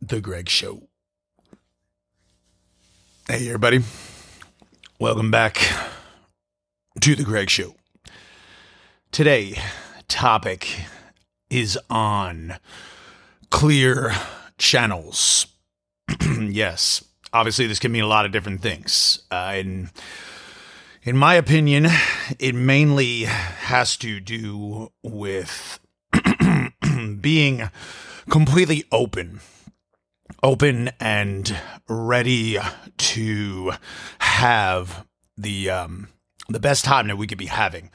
The 0.00 0.20
Greg 0.20 0.48
Show. 0.48 0.82
Hey, 3.26 3.46
everybody. 3.46 3.82
Welcome 5.00 5.32
back 5.32 5.58
to 7.00 7.16
The 7.16 7.24
Greg 7.24 7.50
Show. 7.50 7.74
Today, 9.10 9.60
topic 10.06 10.82
is 11.50 11.76
on 11.90 12.58
clear 13.50 14.12
channels. 14.56 15.48
yes, 16.40 17.04
obviously, 17.32 17.66
this 17.66 17.80
can 17.80 17.90
mean 17.90 18.04
a 18.04 18.08
lot 18.08 18.24
of 18.24 18.30
different 18.30 18.62
things. 18.62 19.20
Uh, 19.32 19.54
and 19.54 19.90
in 21.08 21.16
my 21.16 21.36
opinion, 21.36 21.86
it 22.38 22.54
mainly 22.54 23.22
has 23.22 23.96
to 23.96 24.20
do 24.20 24.92
with 25.02 25.80
being 27.22 27.70
completely 28.28 28.84
open. 28.92 29.40
Open 30.42 30.90
and 31.00 31.56
ready 31.88 32.58
to 32.98 33.72
have 34.18 35.06
the 35.38 35.70
um, 35.70 36.08
the 36.50 36.60
best 36.60 36.84
time 36.84 37.08
that 37.08 37.16
we 37.16 37.26
could 37.26 37.38
be 37.38 37.46
having. 37.46 37.90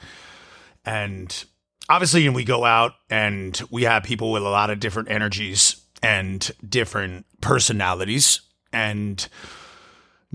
And 0.84 1.44
obviously, 1.88 2.24
when 2.24 2.34
we 2.34 2.42
go 2.42 2.64
out 2.64 2.94
and 3.08 3.62
we 3.70 3.84
have 3.84 4.02
people 4.02 4.32
with 4.32 4.42
a 4.42 4.48
lot 4.48 4.70
of 4.70 4.80
different 4.80 5.08
energies 5.08 5.80
and 6.02 6.50
different 6.68 7.26
personalities 7.40 8.40
and 8.72 9.28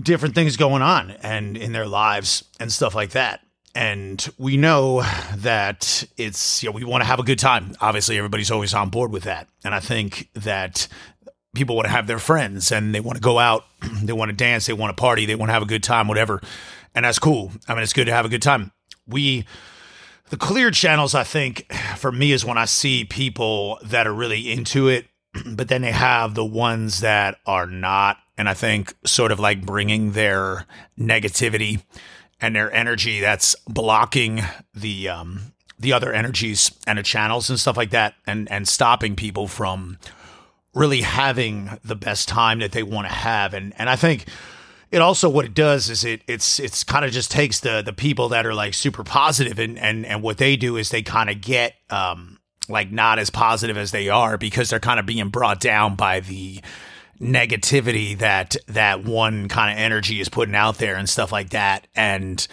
different 0.00 0.34
things 0.34 0.56
going 0.56 0.82
on 0.82 1.12
and 1.22 1.56
in 1.56 1.72
their 1.72 1.86
lives 1.86 2.44
and 2.58 2.72
stuff 2.72 2.94
like 2.94 3.10
that. 3.10 3.40
And 3.74 4.28
we 4.36 4.56
know 4.56 5.02
that 5.36 6.04
it's, 6.16 6.62
you 6.62 6.68
know, 6.68 6.74
we 6.74 6.84
want 6.84 7.02
to 7.02 7.06
have 7.06 7.20
a 7.20 7.24
good 7.24 7.38
time. 7.38 7.74
Obviously, 7.80 8.18
everybody's 8.18 8.50
always 8.50 8.74
on 8.74 8.90
board 8.90 9.12
with 9.12 9.24
that. 9.24 9.48
And 9.64 9.74
I 9.74 9.80
think 9.80 10.28
that 10.34 10.88
people 11.54 11.76
want 11.76 11.86
to 11.86 11.92
have 11.92 12.06
their 12.06 12.18
friends 12.18 12.72
and 12.72 12.94
they 12.94 13.00
want 13.00 13.16
to 13.16 13.22
go 13.22 13.38
out, 13.38 13.64
they 14.02 14.12
want 14.12 14.30
to 14.30 14.36
dance, 14.36 14.66
they 14.66 14.72
want 14.72 14.96
to 14.96 15.00
party, 15.00 15.24
they 15.24 15.36
want 15.36 15.50
to 15.50 15.52
have 15.52 15.62
a 15.62 15.66
good 15.66 15.84
time, 15.84 16.08
whatever. 16.08 16.40
And 16.94 17.04
that's 17.04 17.18
cool. 17.18 17.52
I 17.68 17.74
mean, 17.74 17.82
it's 17.82 17.92
good 17.92 18.06
to 18.06 18.12
have 18.12 18.24
a 18.24 18.28
good 18.28 18.42
time. 18.42 18.72
We, 19.06 19.44
the 20.30 20.36
clear 20.36 20.70
channels, 20.72 21.14
I 21.14 21.22
think, 21.22 21.72
for 21.96 22.10
me, 22.10 22.32
is 22.32 22.44
when 22.44 22.58
I 22.58 22.64
see 22.64 23.04
people 23.04 23.78
that 23.84 24.06
are 24.06 24.14
really 24.14 24.50
into 24.50 24.88
it, 24.88 25.06
but 25.46 25.68
then 25.68 25.82
they 25.82 25.92
have 25.92 26.34
the 26.34 26.44
ones 26.44 27.00
that 27.00 27.38
are 27.46 27.66
not 27.66 28.18
and 28.40 28.48
I 28.48 28.54
think 28.54 28.94
sort 29.04 29.32
of 29.32 29.38
like 29.38 29.66
bringing 29.66 30.12
their 30.12 30.64
negativity 30.98 31.82
and 32.40 32.56
their 32.56 32.72
energy 32.72 33.20
that's 33.20 33.54
blocking 33.68 34.40
the 34.74 35.10
um, 35.10 35.52
the 35.78 35.92
other 35.92 36.10
energies 36.10 36.72
and 36.86 36.98
the 36.98 37.02
channels 37.02 37.50
and 37.50 37.60
stuff 37.60 37.76
like 37.76 37.90
that, 37.90 38.14
and 38.26 38.50
and 38.50 38.66
stopping 38.66 39.14
people 39.14 39.46
from 39.46 39.98
really 40.74 41.02
having 41.02 41.78
the 41.84 41.94
best 41.94 42.28
time 42.28 42.60
that 42.60 42.72
they 42.72 42.82
want 42.82 43.06
to 43.06 43.12
have. 43.12 43.52
And 43.52 43.74
and 43.76 43.90
I 43.90 43.96
think 43.96 44.24
it 44.90 45.02
also 45.02 45.28
what 45.28 45.44
it 45.44 45.52
does 45.52 45.90
is 45.90 46.02
it 46.02 46.22
it's 46.26 46.58
it's 46.58 46.82
kind 46.82 47.04
of 47.04 47.12
just 47.12 47.30
takes 47.30 47.60
the 47.60 47.82
the 47.82 47.92
people 47.92 48.30
that 48.30 48.46
are 48.46 48.54
like 48.54 48.72
super 48.72 49.04
positive 49.04 49.58
and 49.58 49.78
and 49.78 50.06
and 50.06 50.22
what 50.22 50.38
they 50.38 50.56
do 50.56 50.78
is 50.78 50.88
they 50.88 51.02
kind 51.02 51.28
of 51.28 51.42
get 51.42 51.74
um 51.90 52.38
like 52.70 52.90
not 52.90 53.18
as 53.18 53.28
positive 53.28 53.76
as 53.76 53.90
they 53.90 54.08
are 54.08 54.38
because 54.38 54.70
they're 54.70 54.80
kind 54.80 54.98
of 54.98 55.04
being 55.04 55.28
brought 55.28 55.60
down 55.60 55.94
by 55.94 56.20
the 56.20 56.62
negativity 57.20 58.16
that 58.18 58.56
that 58.66 59.04
one 59.04 59.48
kind 59.48 59.72
of 59.72 59.78
energy 59.78 60.20
is 60.20 60.28
putting 60.28 60.54
out 60.54 60.78
there 60.78 60.96
and 60.96 61.08
stuff 61.08 61.30
like 61.30 61.50
that 61.50 61.86
and 61.94 62.48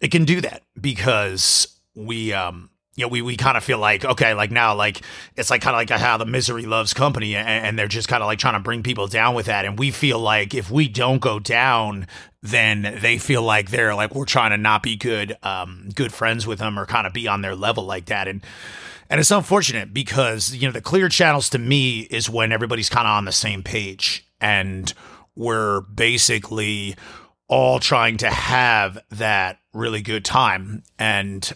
it 0.00 0.12
can 0.12 0.24
do 0.24 0.40
that 0.40 0.62
because 0.80 1.66
we 1.94 2.32
um 2.32 2.70
you 2.96 3.06
know, 3.06 3.08
we, 3.08 3.22
we 3.22 3.36
kind 3.36 3.56
of 3.56 3.64
feel 3.64 3.78
like, 3.78 4.04
okay, 4.04 4.34
like 4.34 4.50
now, 4.50 4.74
like, 4.74 5.00
it's 5.34 5.48
like 5.48 5.62
kind 5.62 5.74
of 5.74 5.78
like 5.78 6.00
how 6.00 6.18
the 6.18 6.26
misery 6.26 6.66
loves 6.66 6.92
company 6.92 7.34
and, 7.34 7.48
and 7.48 7.78
they're 7.78 7.88
just 7.88 8.08
kind 8.08 8.22
of 8.22 8.26
like 8.26 8.38
trying 8.38 8.54
to 8.54 8.60
bring 8.60 8.82
people 8.82 9.06
down 9.06 9.34
with 9.34 9.46
that. 9.46 9.64
And 9.64 9.78
we 9.78 9.90
feel 9.90 10.18
like 10.18 10.54
if 10.54 10.70
we 10.70 10.86
don't 10.86 11.18
go 11.18 11.38
down, 11.38 12.06
then 12.42 12.98
they 13.00 13.16
feel 13.16 13.42
like 13.42 13.70
they're 13.70 13.94
like, 13.94 14.14
we're 14.14 14.26
trying 14.26 14.50
to 14.50 14.58
not 14.58 14.82
be 14.82 14.96
good, 14.96 15.34
um, 15.42 15.88
good 15.94 16.12
friends 16.12 16.46
with 16.46 16.58
them 16.58 16.78
or 16.78 16.84
kind 16.84 17.06
of 17.06 17.14
be 17.14 17.26
on 17.26 17.40
their 17.40 17.54
level 17.54 17.84
like 17.84 18.06
that. 18.06 18.28
And, 18.28 18.42
and 19.10 19.18
it's 19.18 19.32
unfortunate 19.32 19.92
because, 19.92 20.54
you 20.54 20.68
know, 20.68 20.72
the 20.72 20.80
clear 20.80 21.08
channels 21.08 21.50
to 21.50 21.58
me 21.58 22.02
is 22.02 22.30
when 22.30 22.52
everybody's 22.52 22.88
kind 22.88 23.08
of 23.08 23.12
on 23.12 23.24
the 23.24 23.32
same 23.32 23.64
page 23.64 24.24
and 24.40 24.94
we're 25.34 25.80
basically 25.80 26.94
all 27.48 27.80
trying 27.80 28.16
to 28.18 28.30
have 28.30 29.02
that 29.10 29.58
really 29.74 30.00
good 30.00 30.24
time. 30.24 30.84
And 30.96 31.52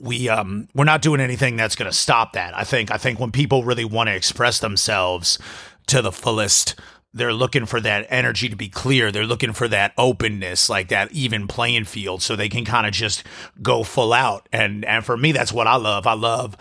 we 0.00 0.28
um 0.28 0.66
we're 0.74 0.84
not 0.84 1.00
doing 1.00 1.20
anything 1.20 1.56
that's 1.56 1.76
going 1.76 1.88
to 1.88 1.96
stop 1.96 2.32
that. 2.32 2.56
I 2.56 2.64
think 2.64 2.90
I 2.90 2.98
think 2.98 3.20
when 3.20 3.30
people 3.30 3.62
really 3.62 3.84
want 3.84 4.08
to 4.08 4.16
express 4.16 4.58
themselves 4.58 5.38
to 5.86 6.02
the 6.02 6.10
fullest 6.10 6.74
they're 7.16 7.32
looking 7.32 7.64
for 7.64 7.80
that 7.80 8.06
energy 8.10 8.48
to 8.48 8.56
be 8.56 8.68
clear. 8.68 9.10
They're 9.10 9.24
looking 9.24 9.54
for 9.54 9.68
that 9.68 9.94
openness, 9.96 10.68
like 10.68 10.88
that 10.88 11.10
even 11.12 11.48
playing 11.48 11.84
field, 11.84 12.22
so 12.22 12.36
they 12.36 12.50
can 12.50 12.64
kind 12.64 12.86
of 12.86 12.92
just 12.92 13.24
go 13.62 13.82
full 13.82 14.12
out. 14.12 14.48
And 14.52 14.84
and 14.84 15.04
for 15.04 15.16
me, 15.16 15.32
that's 15.32 15.52
what 15.52 15.66
I 15.66 15.76
love. 15.76 16.06
I 16.06 16.12
love 16.12 16.56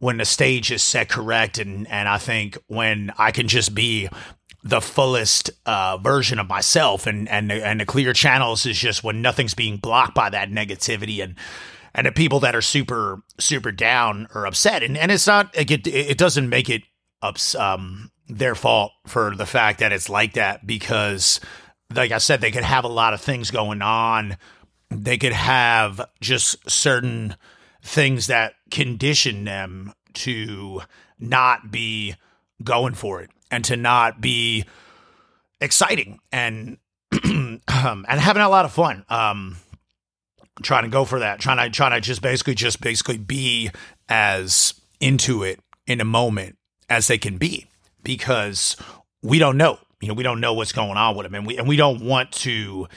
when 0.00 0.16
the 0.16 0.24
stage 0.24 0.72
is 0.72 0.82
set 0.82 1.08
correct, 1.08 1.58
and 1.58 1.86
and 1.88 2.08
I 2.08 2.18
think 2.18 2.58
when 2.66 3.12
I 3.18 3.30
can 3.30 3.46
just 3.46 3.74
be 3.74 4.08
the 4.62 4.80
fullest 4.80 5.50
uh, 5.64 5.96
version 5.98 6.40
of 6.40 6.48
myself, 6.48 7.06
and 7.06 7.28
and 7.28 7.50
the, 7.50 7.64
and 7.64 7.80
the 7.80 7.86
clear 7.86 8.12
channels 8.12 8.66
is 8.66 8.78
just 8.78 9.04
when 9.04 9.22
nothing's 9.22 9.54
being 9.54 9.76
blocked 9.76 10.14
by 10.14 10.28
that 10.30 10.50
negativity 10.50 11.22
and 11.22 11.36
and 11.94 12.06
the 12.06 12.12
people 12.12 12.40
that 12.40 12.56
are 12.56 12.62
super 12.62 13.22
super 13.38 13.70
down 13.70 14.26
or 14.34 14.44
upset, 14.44 14.82
and 14.82 14.98
and 14.98 15.12
it's 15.12 15.28
not 15.28 15.56
it 15.56 15.86
it 15.86 16.18
doesn't 16.18 16.48
make 16.48 16.68
it 16.68 16.82
ups 17.22 17.54
um 17.54 18.10
their 18.30 18.54
fault 18.54 18.92
for 19.06 19.34
the 19.34 19.46
fact 19.46 19.80
that 19.80 19.92
it's 19.92 20.08
like 20.08 20.34
that 20.34 20.66
because 20.66 21.40
like 21.94 22.12
I 22.12 22.18
said 22.18 22.40
they 22.40 22.50
could 22.50 22.64
have 22.64 22.84
a 22.84 22.88
lot 22.88 23.14
of 23.14 23.20
things 23.20 23.50
going 23.50 23.82
on. 23.82 24.36
They 24.90 25.18
could 25.18 25.32
have 25.32 26.00
just 26.20 26.68
certain 26.68 27.36
things 27.82 28.26
that 28.28 28.54
condition 28.70 29.44
them 29.44 29.92
to 30.12 30.82
not 31.18 31.70
be 31.70 32.14
going 32.62 32.94
for 32.94 33.20
it 33.20 33.30
and 33.50 33.64
to 33.64 33.76
not 33.76 34.20
be 34.20 34.64
exciting 35.60 36.20
and 36.32 36.78
um, 37.24 37.60
and 38.08 38.20
having 38.20 38.42
a 38.42 38.48
lot 38.48 38.64
of 38.64 38.72
fun. 38.72 39.04
Um 39.08 39.56
trying 40.62 40.82
to 40.82 40.90
go 40.90 41.06
for 41.06 41.20
that 41.20 41.40
trying 41.40 41.56
to 41.56 41.70
trying 41.74 41.92
to 41.92 42.00
just 42.00 42.20
basically 42.20 42.54
just 42.54 42.82
basically 42.82 43.16
be 43.16 43.70
as 44.10 44.74
into 45.00 45.42
it 45.42 45.58
in 45.86 46.02
a 46.02 46.04
moment 46.04 46.58
as 46.90 47.06
they 47.06 47.16
can 47.16 47.38
be 47.38 47.66
because 48.02 48.76
we 49.22 49.38
don't 49.38 49.56
know. 49.56 49.78
You 50.00 50.08
know, 50.08 50.14
we 50.14 50.22
don't 50.22 50.40
know 50.40 50.54
what's 50.54 50.72
going 50.72 50.96
on 50.96 51.16
with 51.16 51.24
them, 51.24 51.34
and 51.34 51.46
we 51.46 51.58
and 51.58 51.68
we 51.68 51.76
don't 51.76 52.04
want 52.04 52.32
to 52.32 52.88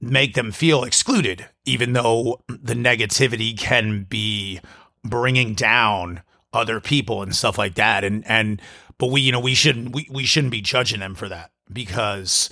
make 0.00 0.34
them 0.34 0.52
feel 0.52 0.84
excluded, 0.84 1.48
even 1.64 1.92
though 1.92 2.42
the 2.48 2.74
negativity 2.74 3.56
can 3.56 4.04
be 4.04 4.60
bringing 5.04 5.54
down 5.54 6.22
other 6.52 6.80
people 6.80 7.22
and 7.22 7.34
stuff 7.34 7.56
like 7.56 7.74
that. 7.76 8.04
And 8.04 8.26
and 8.26 8.60
but 8.98 9.06
we 9.06 9.22
you 9.22 9.32
know 9.32 9.40
we 9.40 9.54
shouldn't 9.54 9.94
we, 9.94 10.06
we 10.10 10.24
shouldn't 10.24 10.50
be 10.50 10.60
judging 10.60 11.00
them 11.00 11.14
for 11.14 11.28
that 11.28 11.50
because 11.72 12.50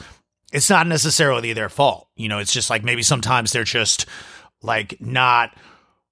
it's 0.52 0.70
not 0.70 0.86
necessarily 0.86 1.52
their 1.52 1.68
fault. 1.68 2.08
You 2.16 2.28
know, 2.28 2.38
it's 2.38 2.52
just 2.52 2.70
like 2.70 2.82
maybe 2.82 3.02
sometimes 3.02 3.52
they're 3.52 3.64
just 3.64 4.06
like 4.62 5.00
not 5.00 5.56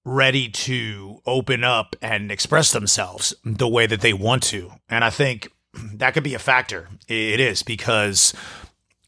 ready 0.05 0.49
to 0.49 1.21
open 1.27 1.65
up 1.65 1.95
and 2.01 2.31
express 2.31 2.73
themselves 2.73 3.35
the 3.45 3.69
way 3.69 3.87
that 3.87 4.01
they 4.01 4.13
want 4.13 4.43
to. 4.43 4.73
And 4.89 5.05
I 5.05 5.11
think 5.11 5.51
that 5.95 6.15
could 6.15 6.25
be 6.25 6.35
a 6.35 6.39
factor. 6.39 6.89
It 7.09 7.41
is 7.41 7.63
because 7.63 8.35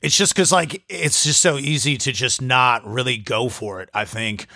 it's 0.03 0.17
just 0.17 0.35
because 0.35 0.53
like 0.53 0.83
it's 0.89 1.25
just 1.25 1.41
so 1.41 1.59
easy 1.59 1.97
to 1.99 2.13
just 2.13 2.41
not 2.41 2.85
really 2.87 3.17
go 3.17 3.49
for 3.49 3.81
it. 3.81 3.89
I 3.93 4.05
think 4.05 4.47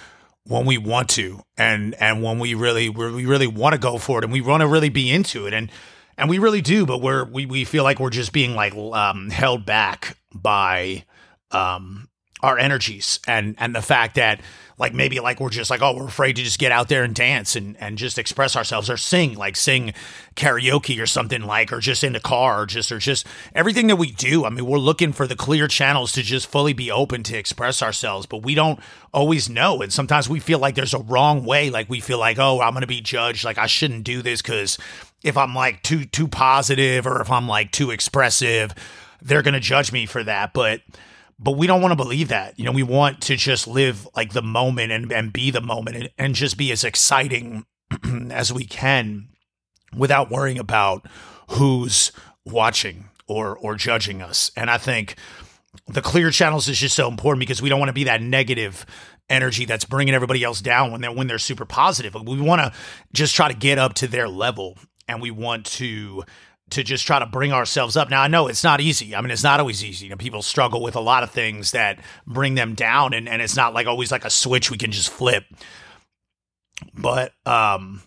when 0.47 0.67
we 0.67 0.79
want 0.79 1.09
to 1.11 1.43
and 1.57 1.95
and 1.95 2.23
when 2.23 2.39
we 2.39 2.55
really 2.55 2.89
we 2.89 3.25
really 3.25 3.47
want 3.47 3.73
to 3.73 3.79
go 3.79 3.99
for 3.99 4.19
it 4.19 4.25
and 4.25 4.33
we 4.33 4.41
want 4.41 4.61
to 4.61 4.67
really 4.67 4.91
be 4.91 5.11
into 5.11 5.47
it 5.47 5.55
and 5.55 5.71
and 6.19 6.29
we 6.29 6.39
really 6.39 6.61
do 6.61 6.85
but 6.85 7.01
we're 7.01 7.25
we, 7.25 7.47
we 7.47 7.65
feel 7.65 7.83
like 7.83 7.99
we're 7.99 8.11
just 8.11 8.33
being 8.33 8.55
like 8.55 8.75
um, 8.75 9.31
held 9.31 9.65
back 9.65 10.17
by 10.35 11.05
um 11.51 12.09
our 12.45 12.59
energies 12.59 13.21
and 13.27 13.57
and 13.59 13.75
the 13.75 13.81
fact 13.81 14.17
that 14.17 14.39
like 14.77 14.93
maybe 14.93 15.19
like 15.19 15.41
we're 15.41 15.49
just 15.49 15.71
like 15.71 15.81
oh 15.81 15.97
we're 15.97 16.07
afraid 16.07 16.37
to 16.37 16.43
just 16.43 16.59
get 16.59 16.71
out 16.71 16.89
there 16.89 17.03
and 17.03 17.15
dance 17.15 17.57
and 17.57 17.75
and 17.81 17.97
just 17.97 18.19
express 18.19 18.55
ourselves 18.55 18.91
or 18.91 18.99
sing 18.99 19.35
like 19.35 19.57
sing 19.57 19.95
karaoke 20.37 21.01
or 21.01 21.07
something 21.07 21.43
like 21.43 21.73
or 21.73 21.81
just 21.81 22.05
in 22.05 22.13
the 22.13 22.21
car 22.21 22.63
or 22.63 22.67
just 22.67 22.93
or 22.93 22.99
just 22.99 23.27
everything 23.55 23.87
that 23.87 23.97
we 23.97 24.11
do. 24.11 24.45
I 24.45 24.51
mean 24.51 24.67
we're 24.67 24.79
looking 24.79 25.13
for 25.13 25.27
the 25.27 25.35
clear 25.37 25.67
channels 25.69 26.13
to 26.13 26.23
just 26.23 26.47
fully 26.47 26.75
be 26.75 26.91
open 26.91 27.23
to 27.25 27.39
express 27.39 27.83
ourselves 27.83 28.27
but 28.27 28.43
we 28.43 28.55
don't 28.55 28.79
always 29.13 29.49
know. 29.49 29.81
And 29.81 29.91
sometimes 29.91 30.29
we 30.29 30.39
feel 30.39 30.59
like 30.59 30.75
there's 30.75 30.95
a 30.95 30.99
wrong 30.99 31.47
way. 31.47 31.71
Like 31.71 31.89
we 31.89 32.01
feel 32.01 32.19
like 32.19 32.39
oh 32.39 32.61
i'm 32.61 32.75
going 32.75 32.83
to 32.83 32.87
be 32.87 33.01
judged. 33.01 33.45
Like 33.45 33.57
i 33.57 33.67
shouldn't 33.67 34.05
do 34.05 34.21
this 34.21 34.43
cuz 34.43 34.77
if 35.23 35.39
i'm 35.39 35.55
like 35.55 35.83
too 35.83 36.05
too 36.05 36.29
positive 36.29 37.07
or 37.07 37.23
if 37.23 37.31
i'm 37.31 37.49
like 37.49 37.73
too 37.73 37.91
expressive 37.91 38.75
they're 39.25 39.43
going 39.43 39.55
to 39.55 39.61
judge 39.61 39.91
me 39.91 40.07
for 40.07 40.23
that. 40.23 40.53
But 40.53 40.83
but 41.39 41.53
we 41.53 41.67
don't 41.67 41.83
want 41.83 41.93
to 41.93 41.97
believe 41.97 42.29
that. 42.29 42.59
You 42.59 42.65
know, 42.65 42.73
we 42.73 42.83
want 42.83 43.21
to 43.23 43.37
just 43.37 43.67
live 43.67 44.09
like 44.17 44.33
the 44.33 44.43
moment 44.43 44.93
and, 44.93 45.11
and 45.13 45.33
be 45.33 45.51
the 45.51 45.61
moment 45.61 45.97
and, 45.97 46.11
and 46.19 46.35
just 46.35 46.57
be 46.57 46.71
as 46.73 46.85
exciting 46.85 47.67
as 48.31 48.53
we 48.53 48.65
can 48.65 49.29
without 49.97 50.31
worrying 50.31 50.59
about 50.59 51.07
who's 51.51 52.13
watching 52.45 53.09
or 53.27 53.57
or 53.57 53.75
judging 53.75 54.23
us. 54.23 54.51
And 54.57 54.71
I 54.71 54.79
think 54.79 55.17
the 55.89 56.03
clear 56.03 56.31
channels 56.31 56.69
is 56.69 56.79
just 56.79 56.97
so 56.97 57.09
important 57.09 57.41
because 57.41 57.61
we 57.61 57.69
don't 57.69 57.79
want 57.79 57.89
to 57.89 57.95
be 57.95 58.05
that 58.05 58.23
negative 58.23 58.87
energy 59.31 59.65
that's 59.65 59.85
bringing 59.85 60.15
everybody 60.15 60.45
else 60.45 60.61
down 60.61 60.93
when 60.93 61.01
they're 61.01 61.13
when 61.13 61.27
they're 61.27 61.39
super 61.39 61.65
positive. 61.65 62.15
We 62.15 62.41
want 62.41 62.61
to 62.61 62.73
just 63.13 63.35
try 63.35 63.49
to 63.49 63.57
get 63.57 63.79
up 63.79 63.95
to 63.95 64.07
their 64.07 64.29
level 64.29 64.79
and 65.09 65.21
we 65.21 65.31
want 65.31 65.67
to 65.67 66.25
to 66.71 66.83
just 66.83 67.07
try 67.07 67.19
to 67.19 67.27
bring 67.27 67.53
ourselves 67.53 67.97
up. 67.97 68.11
Now 68.11 68.23
I 68.23 68.29
know 68.29 68.49
it's 68.49 68.65
not 68.65 68.81
easy. 68.81 69.15
I 69.15 69.21
mean, 69.21 69.31
it's 69.31 69.43
not 69.43 69.61
always 69.61 69.85
easy. 69.85 70.07
You 70.07 70.11
know, 70.11 70.17
people 70.17 70.43
struggle 70.43 70.83
with 70.83 70.97
a 70.97 71.01
lot 71.01 71.23
of 71.23 71.31
things 71.31 71.73
that 71.73 71.99
bring 72.27 72.55
them 72.55 72.75
down 72.75 73.13
and, 73.13 73.29
and 73.29 73.43
it's 73.43 73.57
not 73.57 73.75
like 73.75 73.87
always 73.87 74.11
like 74.11 74.25
a 74.25 74.31
switch 74.31 74.71
we 74.71 74.79
can 74.79 74.91
just 74.91 75.11
flip. 75.11 75.45
But 76.95 77.33
um 77.47 78.03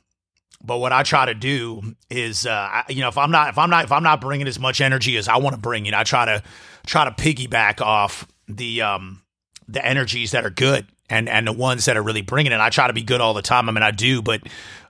but 0.63 0.79
what 0.79 0.91
I 0.91 1.03
try 1.03 1.25
to 1.25 1.35
do 1.35 1.81
is 2.09 2.45
uh 2.45 2.83
you 2.89 3.01
know, 3.01 3.09
if 3.09 3.17
I'm 3.17 3.31
not 3.31 3.49
if 3.49 3.57
I'm 3.57 3.69
not 3.69 3.85
if 3.85 3.91
I'm 3.91 4.03
not 4.03 4.21
bringing 4.21 4.47
as 4.47 4.59
much 4.59 4.81
energy 4.81 5.17
as 5.17 5.27
I 5.27 5.37
want 5.37 5.55
to 5.55 5.61
bring 5.61 5.85
you 5.85 5.91
know, 5.91 5.99
I 5.99 6.03
try 6.03 6.25
to 6.25 6.43
try 6.85 7.05
to 7.05 7.11
piggyback 7.11 7.79
off 7.79 8.27
the 8.47 8.81
um 8.81 9.21
the 9.67 9.85
energies 9.85 10.31
that 10.31 10.45
are 10.45 10.49
good 10.49 10.87
and 11.09 11.29
and 11.29 11.47
the 11.47 11.53
ones 11.53 11.85
that 11.85 11.95
are 11.95 12.03
really 12.03 12.21
bringing 12.21 12.51
it. 12.51 12.59
I 12.59 12.69
try 12.69 12.87
to 12.87 12.93
be 12.93 13.03
good 13.03 13.21
all 13.21 13.33
the 13.35 13.41
time. 13.41 13.69
I 13.69 13.71
mean, 13.71 13.83
I 13.83 13.91
do, 13.91 14.21
but 14.21 14.41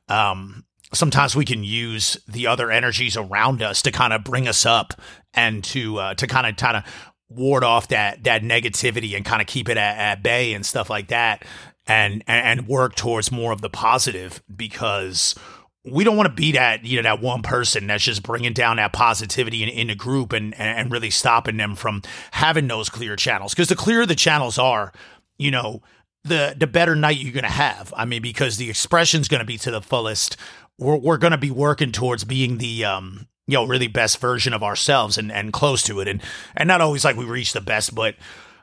um 0.07 0.63
sometimes 0.93 1.35
we 1.35 1.45
can 1.45 1.63
use 1.63 2.17
the 2.27 2.47
other 2.47 2.71
energies 2.71 3.17
around 3.17 3.61
us 3.61 3.81
to 3.81 3.91
kind 3.91 4.13
of 4.13 4.23
bring 4.23 4.47
us 4.47 4.65
up 4.65 4.93
and 5.33 5.63
to 5.65 5.97
uh, 5.97 6.13
to 6.15 6.27
kind 6.27 6.47
of 6.47 6.55
kind 6.55 6.77
of 6.77 6.83
ward 7.29 7.63
off 7.63 7.89
that 7.89 8.23
that 8.23 8.41
negativity 8.41 9.15
and 9.15 9.25
kind 9.25 9.41
of 9.41 9.47
keep 9.47 9.67
it 9.69 9.77
at, 9.77 9.97
at 9.97 10.23
bay 10.23 10.53
and 10.53 10.65
stuff 10.65 10.89
like 10.89 11.07
that 11.09 11.43
and, 11.87 12.23
and 12.27 12.67
work 12.67 12.95
towards 12.95 13.31
more 13.31 13.51
of 13.51 13.61
the 13.61 13.69
positive 13.69 14.41
because 14.53 15.35
we 15.83 16.03
don't 16.03 16.17
want 16.17 16.27
to 16.27 16.33
be 16.33 16.51
that 16.51 16.83
you 16.85 16.97
know 16.97 17.03
that 17.03 17.21
one 17.21 17.41
person 17.41 17.87
that's 17.87 18.03
just 18.03 18.23
bringing 18.23 18.53
down 18.53 18.77
that 18.77 18.93
positivity 18.93 19.63
in, 19.63 19.69
in 19.69 19.89
a 19.89 19.95
group 19.95 20.33
and 20.33 20.53
and 20.59 20.91
really 20.91 21.09
stopping 21.09 21.57
them 21.57 21.75
from 21.75 22.01
having 22.31 22.67
those 22.67 22.89
clear 22.89 23.15
channels. 23.15 23.53
Because 23.53 23.69
the 23.69 23.75
clearer 23.75 24.05
the 24.05 24.15
channels 24.15 24.57
are 24.57 24.91
you 25.37 25.49
know 25.51 25.81
the 26.23 26.55
the 26.57 26.67
better 26.67 26.95
night 26.95 27.17
you're 27.17 27.33
going 27.33 27.43
to 27.43 27.49
have. 27.49 27.93
I 27.95 28.05
mean 28.05 28.21
because 28.21 28.57
the 28.57 28.69
expression's 28.69 29.27
going 29.27 29.39
to 29.39 29.45
be 29.45 29.57
to 29.59 29.71
the 29.71 29.81
fullest 29.81 30.35
we're 30.77 30.97
we're 30.97 31.17
going 31.17 31.31
to 31.31 31.37
be 31.37 31.51
working 31.51 31.91
towards 31.91 32.23
being 32.23 32.57
the 32.57 32.85
um 32.85 33.27
you 33.47 33.53
know 33.53 33.65
really 33.65 33.87
best 33.87 34.19
version 34.19 34.53
of 34.53 34.63
ourselves 34.63 35.17
and 35.17 35.31
and 35.31 35.53
close 35.53 35.83
to 35.83 35.99
it. 35.99 36.07
And 36.07 36.21
and 36.55 36.67
not 36.67 36.81
always 36.81 37.03
like 37.05 37.15
we 37.15 37.25
reach 37.25 37.53
the 37.53 37.61
best 37.61 37.95
but 37.95 38.15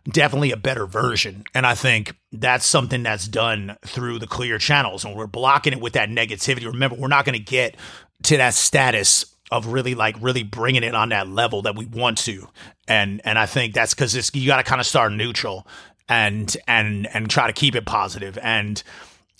definitely 0.04 0.52
a 0.52 0.56
better 0.56 0.86
version. 0.86 1.44
And 1.54 1.66
i 1.66 1.74
think 1.74 2.14
that's 2.32 2.66
something 2.66 3.02
that's 3.02 3.28
done 3.28 3.76
through 3.84 4.18
the 4.18 4.26
clear 4.26 4.58
channels 4.58 5.04
and 5.04 5.14
we're 5.16 5.26
blocking 5.26 5.72
it 5.72 5.80
with 5.80 5.94
that 5.94 6.08
negativity. 6.08 6.66
Remember 6.66 6.96
we're 6.96 7.08
not 7.08 7.24
going 7.24 7.38
to 7.38 7.44
get 7.44 7.76
to 8.24 8.36
that 8.36 8.54
status 8.54 9.26
of 9.50 9.66
really 9.66 9.94
like 9.94 10.16
really 10.20 10.42
bringing 10.42 10.82
it 10.82 10.94
on 10.94 11.10
that 11.10 11.28
level 11.28 11.62
that 11.62 11.76
we 11.76 11.86
want 11.86 12.18
to. 12.18 12.48
And 12.86 13.20
and 13.24 13.38
i 13.38 13.46
think 13.46 13.74
that's 13.74 13.94
because 13.94 14.34
you 14.34 14.46
got 14.46 14.58
to 14.58 14.62
kind 14.62 14.80
of 14.80 14.86
start 14.86 15.12
neutral 15.12 15.66
and 16.08 16.56
and 16.68 17.06
and 17.14 17.30
try 17.30 17.46
to 17.46 17.52
keep 17.52 17.74
it 17.74 17.86
positive. 17.86 18.38
And 18.42 18.82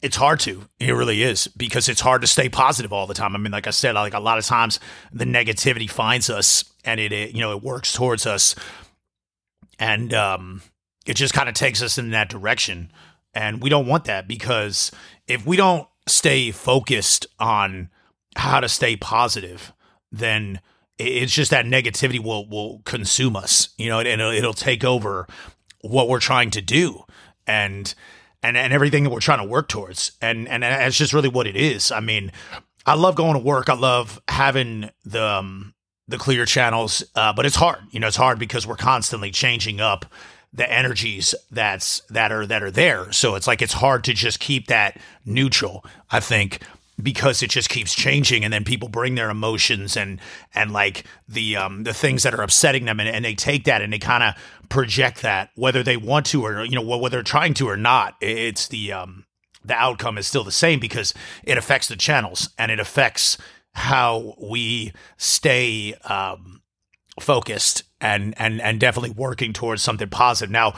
it's 0.05 0.17
hard 0.17 0.39
to. 0.41 0.69
It 0.79 0.93
really 0.93 1.23
is 1.23 1.49
because 1.49 1.89
it's 1.89 2.03
hard 2.03 2.21
to 2.21 2.27
stay 2.27 2.51
positive 2.51 2.93
all 2.93 3.07
the 3.07 3.15
time. 3.15 3.35
I 3.35 3.39
mean, 3.39 3.53
like 3.53 3.67
I 3.67 3.71
said, 3.71 3.95
like 3.95 4.13
a 4.13 4.21
lot 4.21 4.37
of 4.37 4.45
times 4.45 4.79
the 5.11 5.25
negativity 5.25 5.91
finds 5.91 6.29
us 6.29 6.63
and 6.85 7.01
it, 7.01 7.11
it 7.11 7.35
you 7.35 7.41
know, 7.41 7.57
it 7.57 7.63
works 7.63 7.91
towards 7.91 8.27
us 8.27 8.55
and 9.79 10.13
um 10.13 10.61
it 11.07 11.15
just 11.15 11.33
kind 11.33 11.49
of 11.49 11.55
takes 11.55 11.81
us 11.81 11.97
in 11.97 12.11
that 12.11 12.29
direction. 12.29 12.93
And 13.33 13.63
we 13.63 13.71
don't 13.71 13.87
want 13.87 14.05
that 14.05 14.29
because 14.29 14.93
if 15.27 15.47
we 15.47 15.57
don't 15.57 15.89
stay 16.07 16.51
focused 16.51 17.27
on 17.39 17.89
how 18.37 18.61
to 18.61 18.69
stay 18.69 18.97
positive, 18.97 19.73
then 20.13 20.61
it's 20.99 21.33
just 21.33 21.51
that 21.51 21.65
negativity 21.65 22.23
will 22.23 22.47
will 22.47 22.83
consume 22.85 23.37
us, 23.37 23.71
you 23.79 23.89
know, 23.89 24.01
and 24.01 24.09
it'll, 24.09 24.33
it'll 24.33 24.53
take 24.53 24.85
over 24.85 25.27
what 25.81 26.11
we're 26.11 26.21
trying 26.21 26.51
to 26.51 26.61
do. 26.61 27.05
And 27.47 27.95
and, 28.45 28.57
and 28.57 28.73
everything 28.73 29.03
that 29.05 29.11
we're 29.11 29.21
trying 29.21 29.39
to 29.39 29.45
work 29.45 29.69
towards. 29.69 30.13
And, 30.21 30.47
and 30.49 30.63
that's 30.63 30.97
just 30.97 31.15
really 31.15 31.31
what 31.31 31.47
it 31.47 31.57
is. 31.57 31.91
I 31.91 32.01
mean, 32.01 32.31
I 32.87 32.95
love 32.95 33.17
going 33.17 33.33
to 33.33 33.41
work. 33.41 33.71
I 33.71 33.75
love 33.75 34.21
having 34.29 34.91
the, 35.05 35.25
um, 35.25 35.75
the 36.07 36.19
clear 36.19 36.45
channels, 36.45 37.03
uh, 37.15 37.33
but 37.33 37.47
it's 37.47 37.57
hard. 37.57 37.79
You 37.91 38.01
know, 38.01 38.07
it's 38.07 38.17
hard 38.17 38.39
because 38.39 38.67
we're 38.67 38.77
constantly 38.77 39.31
changing 39.31 39.81
up 39.81 40.05
the 40.53 40.71
energies 40.71 41.35
that's 41.51 42.01
that 42.11 42.31
are 42.31 42.47
that 42.47 42.63
are 42.63 42.71
there. 42.71 43.11
So 43.11 43.35
it's 43.35 43.49
like 43.49 43.61
it's 43.61 43.73
hard 43.73 44.05
to 44.05 44.15
just 44.15 44.39
keep 44.39 44.69
that 44.69 45.01
neutral. 45.25 45.85
I 46.11 46.21
think 46.21 46.61
because 47.03 47.43
it 47.43 47.51
just 47.51 47.69
keeps 47.69 47.95
changing 47.95 48.45
and 48.45 48.53
then 48.53 48.65
people 48.65 48.89
bring 48.89 49.15
their 49.15 49.31
emotions 49.31 49.97
and 49.97 50.21
and 50.55 50.73
like 50.73 51.05
the 51.29 51.57
um 51.57 51.83
the 51.83 51.95
things 51.95 52.23
that 52.23 52.35
are 52.35 52.43
upsetting 52.43 52.85
them 52.85 53.01
and, 53.01 53.09
and 53.09 53.25
they 53.25 53.35
take 53.35 53.65
that 53.65 53.83
and 53.83 53.93
they 53.93 53.99
kind 53.99 54.23
of 54.23 54.35
project 54.69 55.23
that 55.23 55.51
whether 55.57 55.83
they 55.83 55.97
want 55.97 56.27
to 56.27 56.45
or 56.45 56.65
you 56.65 56.75
know 56.75 56.83
whether 56.83 57.17
they're 57.17 57.23
trying 57.23 57.55
to 57.55 57.69
or 57.69 57.77
not. 57.77 58.15
It's 58.21 58.69
the 58.69 58.93
um 58.93 59.25
the 59.65 59.75
outcome 59.75 60.19
is 60.19 60.29
still 60.29 60.45
the 60.45 60.53
same 60.53 60.79
because 60.79 61.15
it 61.43 61.59
affects 61.59 61.89
the 61.89 61.97
channels 61.97 62.51
and 62.59 62.71
it 62.71 62.79
affects 62.79 63.39
how 63.73 64.35
we 64.41 64.93
stay 65.17 65.95
um 66.05 66.63
focused 67.21 67.83
and 68.01 68.35
and 68.37 68.61
and 68.61 68.79
definitely 68.79 69.11
working 69.11 69.53
towards 69.53 69.83
something 69.83 70.09
positive. 70.09 70.51
Now 70.51 70.75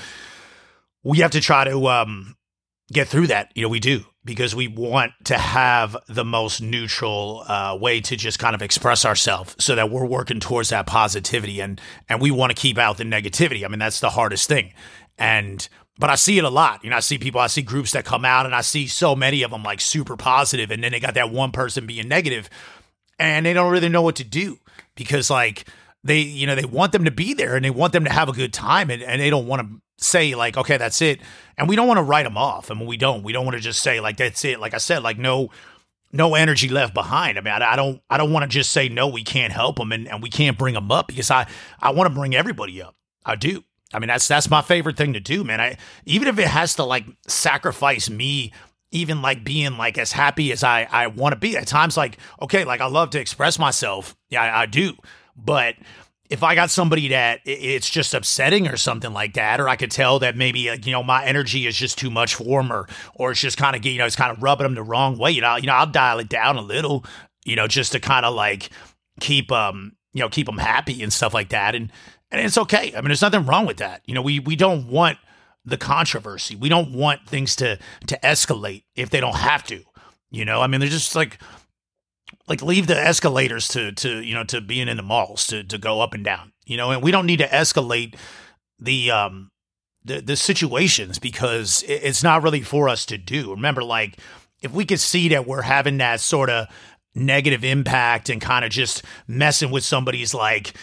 we 1.02 1.18
have 1.18 1.30
to 1.32 1.40
try 1.40 1.64
to 1.64 1.88
um 1.88 2.36
get 2.90 3.06
through 3.06 3.26
that. 3.26 3.52
You 3.54 3.62
know 3.62 3.68
we 3.68 3.80
do 3.80 4.06
because 4.26 4.54
we 4.54 4.68
want 4.68 5.12
to 5.24 5.38
have 5.38 5.96
the 6.08 6.24
most 6.24 6.60
neutral 6.60 7.44
uh, 7.46 7.78
way 7.80 8.00
to 8.00 8.16
just 8.16 8.38
kind 8.38 8.54
of 8.54 8.60
express 8.60 9.04
ourselves 9.06 9.56
so 9.58 9.74
that 9.74 9.90
we're 9.90 10.04
working 10.04 10.40
towards 10.40 10.68
that 10.70 10.86
positivity 10.86 11.60
and 11.60 11.80
and 12.08 12.20
we 12.20 12.30
want 12.30 12.54
to 12.54 12.60
keep 12.60 12.76
out 12.76 12.98
the 12.98 13.04
negativity. 13.04 13.64
I 13.64 13.68
mean 13.68 13.78
that's 13.78 14.00
the 14.00 14.10
hardest 14.10 14.48
thing. 14.48 14.74
And 15.16 15.66
but 15.98 16.10
i 16.10 16.14
see 16.14 16.36
it 16.36 16.44
a 16.44 16.50
lot. 16.50 16.84
You 16.84 16.90
know 16.90 16.96
i 16.96 17.00
see 17.00 17.16
people 17.16 17.40
i 17.40 17.46
see 17.46 17.62
groups 17.62 17.92
that 17.92 18.04
come 18.04 18.24
out 18.24 18.44
and 18.44 18.54
i 18.54 18.60
see 18.60 18.86
so 18.86 19.16
many 19.16 19.42
of 19.42 19.50
them 19.50 19.62
like 19.62 19.80
super 19.80 20.16
positive 20.16 20.70
and 20.70 20.84
then 20.84 20.92
they 20.92 21.00
got 21.00 21.14
that 21.14 21.30
one 21.30 21.52
person 21.52 21.86
being 21.86 22.08
negative 22.08 22.50
and 23.18 23.46
they 23.46 23.54
don't 23.54 23.72
really 23.72 23.88
know 23.88 24.02
what 24.02 24.16
to 24.16 24.24
do 24.24 24.58
because 24.94 25.30
like 25.30 25.66
they 26.04 26.18
you 26.18 26.46
know 26.46 26.54
they 26.54 26.64
want 26.64 26.92
them 26.92 27.04
to 27.04 27.10
be 27.10 27.32
there 27.32 27.56
and 27.56 27.64
they 27.64 27.70
want 27.70 27.92
them 27.92 28.04
to 28.04 28.12
have 28.12 28.28
a 28.28 28.32
good 28.32 28.52
time 28.52 28.90
and, 28.90 29.02
and 29.02 29.20
they 29.20 29.30
don't 29.30 29.46
want 29.46 29.62
to 29.62 29.80
say 29.98 30.34
like 30.34 30.56
okay 30.56 30.76
that's 30.76 31.00
it. 31.02 31.20
And 31.58 31.68
we 31.68 31.76
don't 31.76 31.88
want 31.88 31.98
to 31.98 32.02
write 32.02 32.24
them 32.24 32.36
off. 32.36 32.70
I 32.70 32.72
and 32.72 32.80
mean, 32.80 32.88
we 32.88 32.96
don't. 32.96 33.22
We 33.22 33.32
don't 33.32 33.44
want 33.44 33.56
to 33.56 33.62
just 33.62 33.80
say 33.80 34.00
like 34.00 34.16
that's 34.16 34.44
it. 34.44 34.60
Like 34.60 34.74
i 34.74 34.78
said 34.78 35.02
like 35.02 35.18
no 35.18 35.50
no 36.12 36.34
energy 36.34 36.68
left 36.68 36.94
behind. 36.94 37.38
I 37.38 37.40
mean 37.40 37.52
i, 37.52 37.72
I 37.72 37.76
don't 37.76 38.00
i 38.10 38.16
don't 38.16 38.32
want 38.32 38.44
to 38.44 38.48
just 38.48 38.70
say 38.70 38.88
no 38.88 39.08
we 39.08 39.24
can't 39.24 39.52
help 39.52 39.76
them 39.76 39.92
and, 39.92 40.08
and 40.08 40.22
we 40.22 40.30
can't 40.30 40.58
bring 40.58 40.74
them 40.74 40.90
up 40.90 41.08
because 41.08 41.30
i 41.30 41.46
i 41.80 41.90
want 41.90 42.08
to 42.08 42.14
bring 42.14 42.34
everybody 42.34 42.82
up. 42.82 42.94
I 43.24 43.36
do. 43.36 43.64
I 43.92 43.98
mean 43.98 44.08
that's 44.08 44.28
that's 44.28 44.50
my 44.50 44.62
favorite 44.62 44.96
thing 44.96 45.14
to 45.14 45.20
do 45.20 45.44
man. 45.44 45.60
I 45.60 45.78
even 46.04 46.28
if 46.28 46.38
it 46.38 46.48
has 46.48 46.74
to 46.76 46.84
like 46.84 47.06
sacrifice 47.26 48.10
me 48.10 48.52
even 48.92 49.20
like 49.20 49.44
being 49.44 49.76
like 49.76 49.98
as 49.98 50.12
happy 50.12 50.52
as 50.52 50.62
i 50.62 50.86
i 50.90 51.08
want 51.08 51.32
to 51.32 51.38
be 51.38 51.56
at 51.56 51.66
times 51.66 51.96
like 51.96 52.18
okay 52.40 52.64
like 52.64 52.80
i 52.80 52.86
love 52.86 53.10
to 53.10 53.20
express 53.20 53.58
myself. 53.58 54.16
Yeah 54.30 54.42
I, 54.42 54.62
I 54.62 54.66
do. 54.66 54.94
But 55.36 55.74
if 56.28 56.42
I 56.42 56.54
got 56.54 56.70
somebody 56.70 57.08
that 57.08 57.40
it's 57.44 57.88
just 57.88 58.14
upsetting 58.14 58.68
or 58.68 58.76
something 58.76 59.12
like 59.12 59.34
that, 59.34 59.60
or 59.60 59.68
I 59.68 59.76
could 59.76 59.90
tell 59.90 60.18
that 60.20 60.36
maybe 60.36 60.60
you 60.60 60.92
know 60.92 61.02
my 61.02 61.24
energy 61.24 61.66
is 61.66 61.76
just 61.76 61.98
too 61.98 62.10
much 62.10 62.34
for 62.34 62.62
them, 62.62 62.72
or 62.72 62.88
or 63.14 63.30
it's 63.30 63.40
just 63.40 63.56
kind 63.56 63.76
of 63.76 63.84
you 63.84 63.98
know 63.98 64.06
it's 64.06 64.16
kind 64.16 64.36
of 64.36 64.42
rubbing 64.42 64.64
them 64.64 64.74
the 64.74 64.82
wrong 64.82 65.18
way. 65.18 65.30
You 65.30 65.40
know, 65.40 65.56
you 65.56 65.66
know 65.66 65.74
I'll 65.74 65.86
dial 65.86 66.18
it 66.18 66.28
down 66.28 66.56
a 66.56 66.62
little, 66.62 67.04
you 67.44 67.56
know, 67.56 67.66
just 67.66 67.92
to 67.92 68.00
kind 68.00 68.26
of 68.26 68.34
like 68.34 68.70
keep 69.20 69.50
um 69.52 69.92
you 70.12 70.20
know 70.20 70.28
keep 70.28 70.46
them 70.46 70.58
happy 70.58 71.02
and 71.02 71.12
stuff 71.12 71.34
like 71.34 71.50
that, 71.50 71.74
and 71.74 71.92
and 72.30 72.40
it's 72.40 72.58
okay. 72.58 72.92
I 72.94 73.00
mean, 73.00 73.08
there's 73.08 73.22
nothing 73.22 73.46
wrong 73.46 73.66
with 73.66 73.78
that. 73.78 74.02
You 74.06 74.14
know, 74.14 74.22
we 74.22 74.40
we 74.40 74.56
don't 74.56 74.88
want 74.88 75.18
the 75.64 75.76
controversy. 75.76 76.56
We 76.56 76.68
don't 76.68 76.92
want 76.92 77.26
things 77.26 77.56
to 77.56 77.78
to 78.06 78.18
escalate 78.22 78.84
if 78.94 79.10
they 79.10 79.20
don't 79.20 79.36
have 79.36 79.64
to. 79.64 79.82
You 80.30 80.44
know, 80.44 80.60
I 80.60 80.66
mean, 80.66 80.80
they're 80.80 80.88
just 80.88 81.14
like 81.14 81.38
like 82.48 82.62
leave 82.62 82.86
the 82.86 82.98
escalators 82.98 83.68
to 83.68 83.92
to 83.92 84.20
you 84.22 84.34
know 84.34 84.44
to 84.44 84.60
being 84.60 84.88
in 84.88 84.96
the 84.96 85.02
malls 85.02 85.46
to 85.46 85.62
to 85.64 85.78
go 85.78 86.00
up 86.00 86.14
and 86.14 86.24
down 86.24 86.52
you 86.64 86.76
know 86.76 86.90
and 86.90 87.02
we 87.02 87.10
don't 87.10 87.26
need 87.26 87.38
to 87.38 87.48
escalate 87.48 88.16
the 88.78 89.10
um 89.10 89.50
the 90.06 90.20
the 90.20 90.36
situations 90.36 91.18
because 91.18 91.84
it's 91.86 92.22
not 92.22 92.42
really 92.42 92.62
for 92.62 92.88
us 92.88 93.04
to 93.06 93.18
do. 93.18 93.50
Remember 93.50 93.82
like 93.82 94.18
if 94.62 94.72
we 94.72 94.84
could 94.84 95.00
see 95.00 95.28
that 95.28 95.46
we're 95.46 95.62
having 95.62 95.98
that 95.98 96.20
sort 96.20 96.48
of 96.48 96.68
negative 97.14 97.64
impact 97.64 98.30
and 98.30 98.40
kind 98.40 98.64
of 98.64 98.70
just 98.70 99.02
messing 99.26 99.70
with 99.70 99.84
somebody's 99.84 100.34
like 100.34 100.74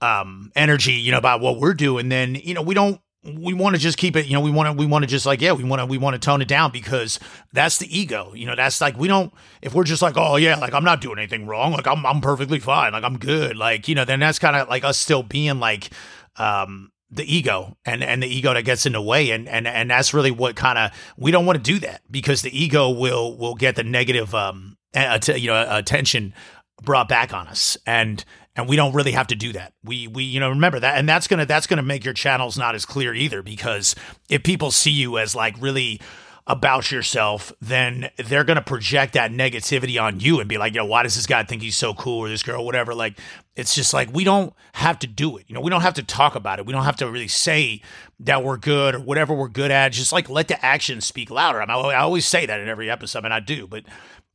um 0.00 0.52
energy 0.54 0.92
you 0.92 1.10
know 1.10 1.18
about 1.18 1.40
what 1.40 1.58
we're 1.58 1.74
doing 1.74 2.08
then 2.08 2.36
you 2.36 2.54
know 2.54 2.62
we 2.62 2.74
don't 2.74 3.00
we 3.24 3.52
want 3.52 3.74
to 3.74 3.80
just 3.80 3.98
keep 3.98 4.14
it 4.16 4.26
you 4.26 4.32
know 4.32 4.40
we 4.40 4.50
want 4.50 4.68
to 4.68 4.72
we 4.72 4.86
want 4.86 5.02
to 5.02 5.06
just 5.06 5.26
like 5.26 5.40
yeah 5.40 5.52
we 5.52 5.64
want 5.64 5.80
to 5.80 5.86
we 5.86 5.98
want 5.98 6.14
to 6.14 6.18
tone 6.18 6.40
it 6.40 6.48
down 6.48 6.70
because 6.70 7.18
that's 7.52 7.78
the 7.78 7.98
ego 7.98 8.32
you 8.34 8.46
know 8.46 8.54
that's 8.54 8.80
like 8.80 8.96
we 8.96 9.08
don't 9.08 9.32
if 9.60 9.74
we're 9.74 9.84
just 9.84 10.02
like 10.02 10.14
oh 10.16 10.36
yeah 10.36 10.56
like 10.56 10.72
i'm 10.72 10.84
not 10.84 11.00
doing 11.00 11.18
anything 11.18 11.46
wrong 11.46 11.72
like 11.72 11.86
i'm 11.86 12.06
i'm 12.06 12.20
perfectly 12.20 12.60
fine 12.60 12.92
like 12.92 13.02
i'm 13.02 13.18
good 13.18 13.56
like 13.56 13.88
you 13.88 13.94
know 13.94 14.04
then 14.04 14.20
that's 14.20 14.38
kind 14.38 14.54
of 14.54 14.68
like 14.68 14.84
us 14.84 14.96
still 14.96 15.24
being 15.24 15.58
like 15.58 15.90
um 16.36 16.92
the 17.10 17.24
ego 17.24 17.76
and 17.84 18.04
and 18.04 18.22
the 18.22 18.28
ego 18.28 18.54
that 18.54 18.64
gets 18.64 18.86
in 18.86 18.92
the 18.92 19.02
way 19.02 19.30
and 19.30 19.48
and 19.48 19.66
and 19.66 19.90
that's 19.90 20.14
really 20.14 20.30
what 20.30 20.54
kind 20.54 20.78
of 20.78 20.90
we 21.16 21.30
don't 21.30 21.46
want 21.46 21.56
to 21.56 21.72
do 21.72 21.78
that 21.80 22.02
because 22.10 22.42
the 22.42 22.56
ego 22.56 22.90
will 22.90 23.36
will 23.36 23.54
get 23.54 23.76
the 23.76 23.84
negative 23.84 24.34
um 24.34 24.76
uh, 24.94 25.18
you 25.34 25.48
know 25.48 25.66
attention 25.70 26.32
brought 26.82 27.08
back 27.08 27.32
on 27.32 27.48
us 27.48 27.76
and 27.86 28.24
and 28.56 28.68
we 28.68 28.74
don't 28.74 28.92
really 28.92 29.12
have 29.12 29.28
to 29.28 29.36
do 29.36 29.52
that. 29.52 29.72
We 29.84 30.08
we 30.08 30.24
you 30.24 30.40
know 30.40 30.48
remember 30.48 30.80
that 30.80 30.98
and 30.98 31.08
that's 31.08 31.26
going 31.26 31.40
to 31.40 31.46
that's 31.46 31.66
going 31.66 31.78
to 31.78 31.82
make 31.82 32.04
your 32.04 32.14
channels 32.14 32.58
not 32.58 32.74
as 32.74 32.84
clear 32.84 33.14
either 33.14 33.42
because 33.42 33.94
if 34.28 34.42
people 34.42 34.70
see 34.70 34.90
you 34.90 35.18
as 35.18 35.34
like 35.34 35.54
really 35.60 36.00
about 36.48 36.90
yourself, 36.90 37.52
then 37.60 38.08
they're 38.16 38.42
going 38.42 38.56
to 38.56 38.62
project 38.62 39.12
that 39.12 39.30
negativity 39.30 40.02
on 40.02 40.18
you 40.18 40.40
and 40.40 40.48
be 40.48 40.56
like, 40.56 40.74
yo, 40.74 40.82
why 40.82 41.02
does 41.02 41.14
this 41.14 41.26
guy 41.26 41.44
think 41.44 41.60
he's 41.60 41.76
so 41.76 41.92
cool 41.92 42.20
or 42.20 42.28
this 42.30 42.42
girl, 42.42 42.64
whatever? 42.64 42.94
Like, 42.94 43.18
it's 43.54 43.74
just 43.74 43.92
like, 43.92 44.08
we 44.14 44.24
don't 44.24 44.54
have 44.72 44.98
to 45.00 45.06
do 45.06 45.36
it. 45.36 45.44
You 45.46 45.54
know, 45.54 45.60
we 45.60 45.68
don't 45.68 45.82
have 45.82 45.94
to 45.94 46.02
talk 46.02 46.34
about 46.34 46.58
it. 46.58 46.64
We 46.64 46.72
don't 46.72 46.84
have 46.84 46.96
to 46.96 47.10
really 47.10 47.28
say 47.28 47.82
that 48.20 48.42
we're 48.42 48.56
good 48.56 48.94
or 48.94 49.00
whatever 49.00 49.34
we're 49.34 49.48
good 49.48 49.70
at. 49.70 49.92
Just 49.92 50.10
like 50.10 50.30
let 50.30 50.48
the 50.48 50.64
actions 50.64 51.04
speak 51.04 51.30
louder. 51.30 51.60
I, 51.60 51.66
I 51.66 51.96
always 51.96 52.26
say 52.26 52.46
that 52.46 52.60
in 52.60 52.68
every 52.68 52.90
episode, 52.90 53.26
and 53.26 53.34
I 53.34 53.40
do, 53.40 53.66
but 53.66 53.84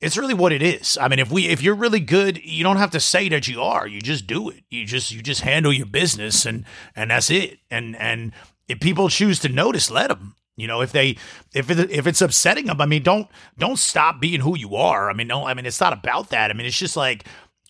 it's 0.03 0.17
really 0.17 0.33
what 0.33 0.51
it 0.51 0.61
is. 0.61 0.97
I 0.99 1.07
mean, 1.07 1.19
if 1.19 1.31
we 1.31 1.47
if 1.47 1.63
you're 1.63 1.75
really 1.75 1.99
good, 1.99 2.43
you 2.43 2.63
don't 2.63 2.77
have 2.77 2.91
to 2.91 2.99
say 2.99 3.29
that 3.29 3.47
you 3.47 3.61
are. 3.61 3.87
You 3.87 4.01
just 4.01 4.27
do 4.27 4.49
it. 4.49 4.63
You 4.69 4.85
just 4.85 5.11
you 5.11 5.21
just 5.21 5.41
handle 5.41 5.71
your 5.71 5.85
business 5.85 6.45
and 6.45 6.65
and 6.95 7.11
that's 7.11 7.29
it. 7.29 7.59
And 7.71 7.95
and 7.95 8.33
if 8.67 8.79
people 8.79 9.09
choose 9.09 9.39
to 9.39 9.49
notice, 9.49 9.89
let 9.89 10.09
them. 10.09 10.35
You 10.55 10.67
know, 10.67 10.81
if 10.81 10.91
they 10.91 11.17
if 11.53 11.71
it, 11.71 11.89
if 11.89 12.05
it's 12.05 12.21
upsetting 12.21 12.65
them, 12.65 12.81
I 12.81 12.85
mean, 12.85 13.01
don't 13.01 13.27
don't 13.57 13.79
stop 13.79 14.19
being 14.19 14.41
who 14.41 14.57
you 14.57 14.75
are. 14.75 15.09
I 15.09 15.13
mean, 15.13 15.27
no, 15.27 15.45
I 15.45 15.53
mean 15.53 15.65
it's 15.65 15.79
not 15.79 15.93
about 15.93 16.29
that. 16.29 16.51
I 16.51 16.53
mean, 16.53 16.67
it's 16.67 16.77
just 16.77 16.97
like, 16.97 17.25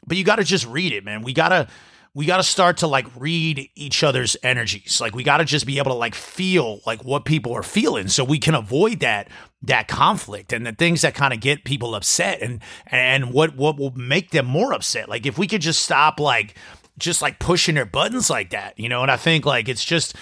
but 0.05 0.17
you 0.17 0.23
got 0.23 0.37
to 0.37 0.43
just 0.43 0.65
read 0.65 0.91
it, 0.91 1.05
man. 1.05 1.21
We 1.21 1.33
gotta 1.33 1.67
we 2.15 2.25
got 2.25 2.37
to 2.37 2.43
start 2.43 2.77
to 2.77 2.87
like 2.87 3.07
read 3.17 3.69
each 3.75 4.03
other's 4.03 4.37
energies. 4.43 5.01
Like 5.01 5.15
we 5.15 5.23
got 5.23 5.37
to 5.37 5.45
just 5.45 5.65
be 5.65 5.79
able 5.79 5.91
to 5.91 5.97
like 5.97 6.13
feel 6.13 6.81
like 6.85 7.03
what 7.03 7.25
people 7.25 7.53
are 7.53 7.63
feeling 7.63 8.07
so 8.07 8.23
we 8.23 8.37
can 8.37 8.53
avoid 8.53 8.99
that 8.99 9.29
that 9.63 9.87
conflict 9.87 10.51
and 10.53 10.65
the 10.65 10.73
things 10.73 11.01
that 11.01 11.15
kind 11.15 11.33
of 11.33 11.39
get 11.39 11.63
people 11.63 11.95
upset 11.95 12.41
and 12.41 12.61
and 12.87 13.33
what 13.33 13.55
what 13.55 13.77
will 13.77 13.91
make 13.91 14.29
them 14.31 14.45
more 14.45 14.73
upset. 14.73 15.09
Like 15.09 15.25
if 15.25 15.37
we 15.37 15.47
could 15.47 15.61
just 15.61 15.83
stop 15.83 16.19
like 16.19 16.55
just 16.99 17.21
like 17.21 17.39
pushing 17.39 17.75
their 17.75 17.85
buttons 17.85 18.29
like 18.29 18.51
that, 18.51 18.77
you 18.77 18.89
know? 18.89 19.01
And 19.01 19.09
I 19.09 19.17
think 19.17 19.45
like 19.45 19.67
it's 19.67 19.83
just 19.83 20.15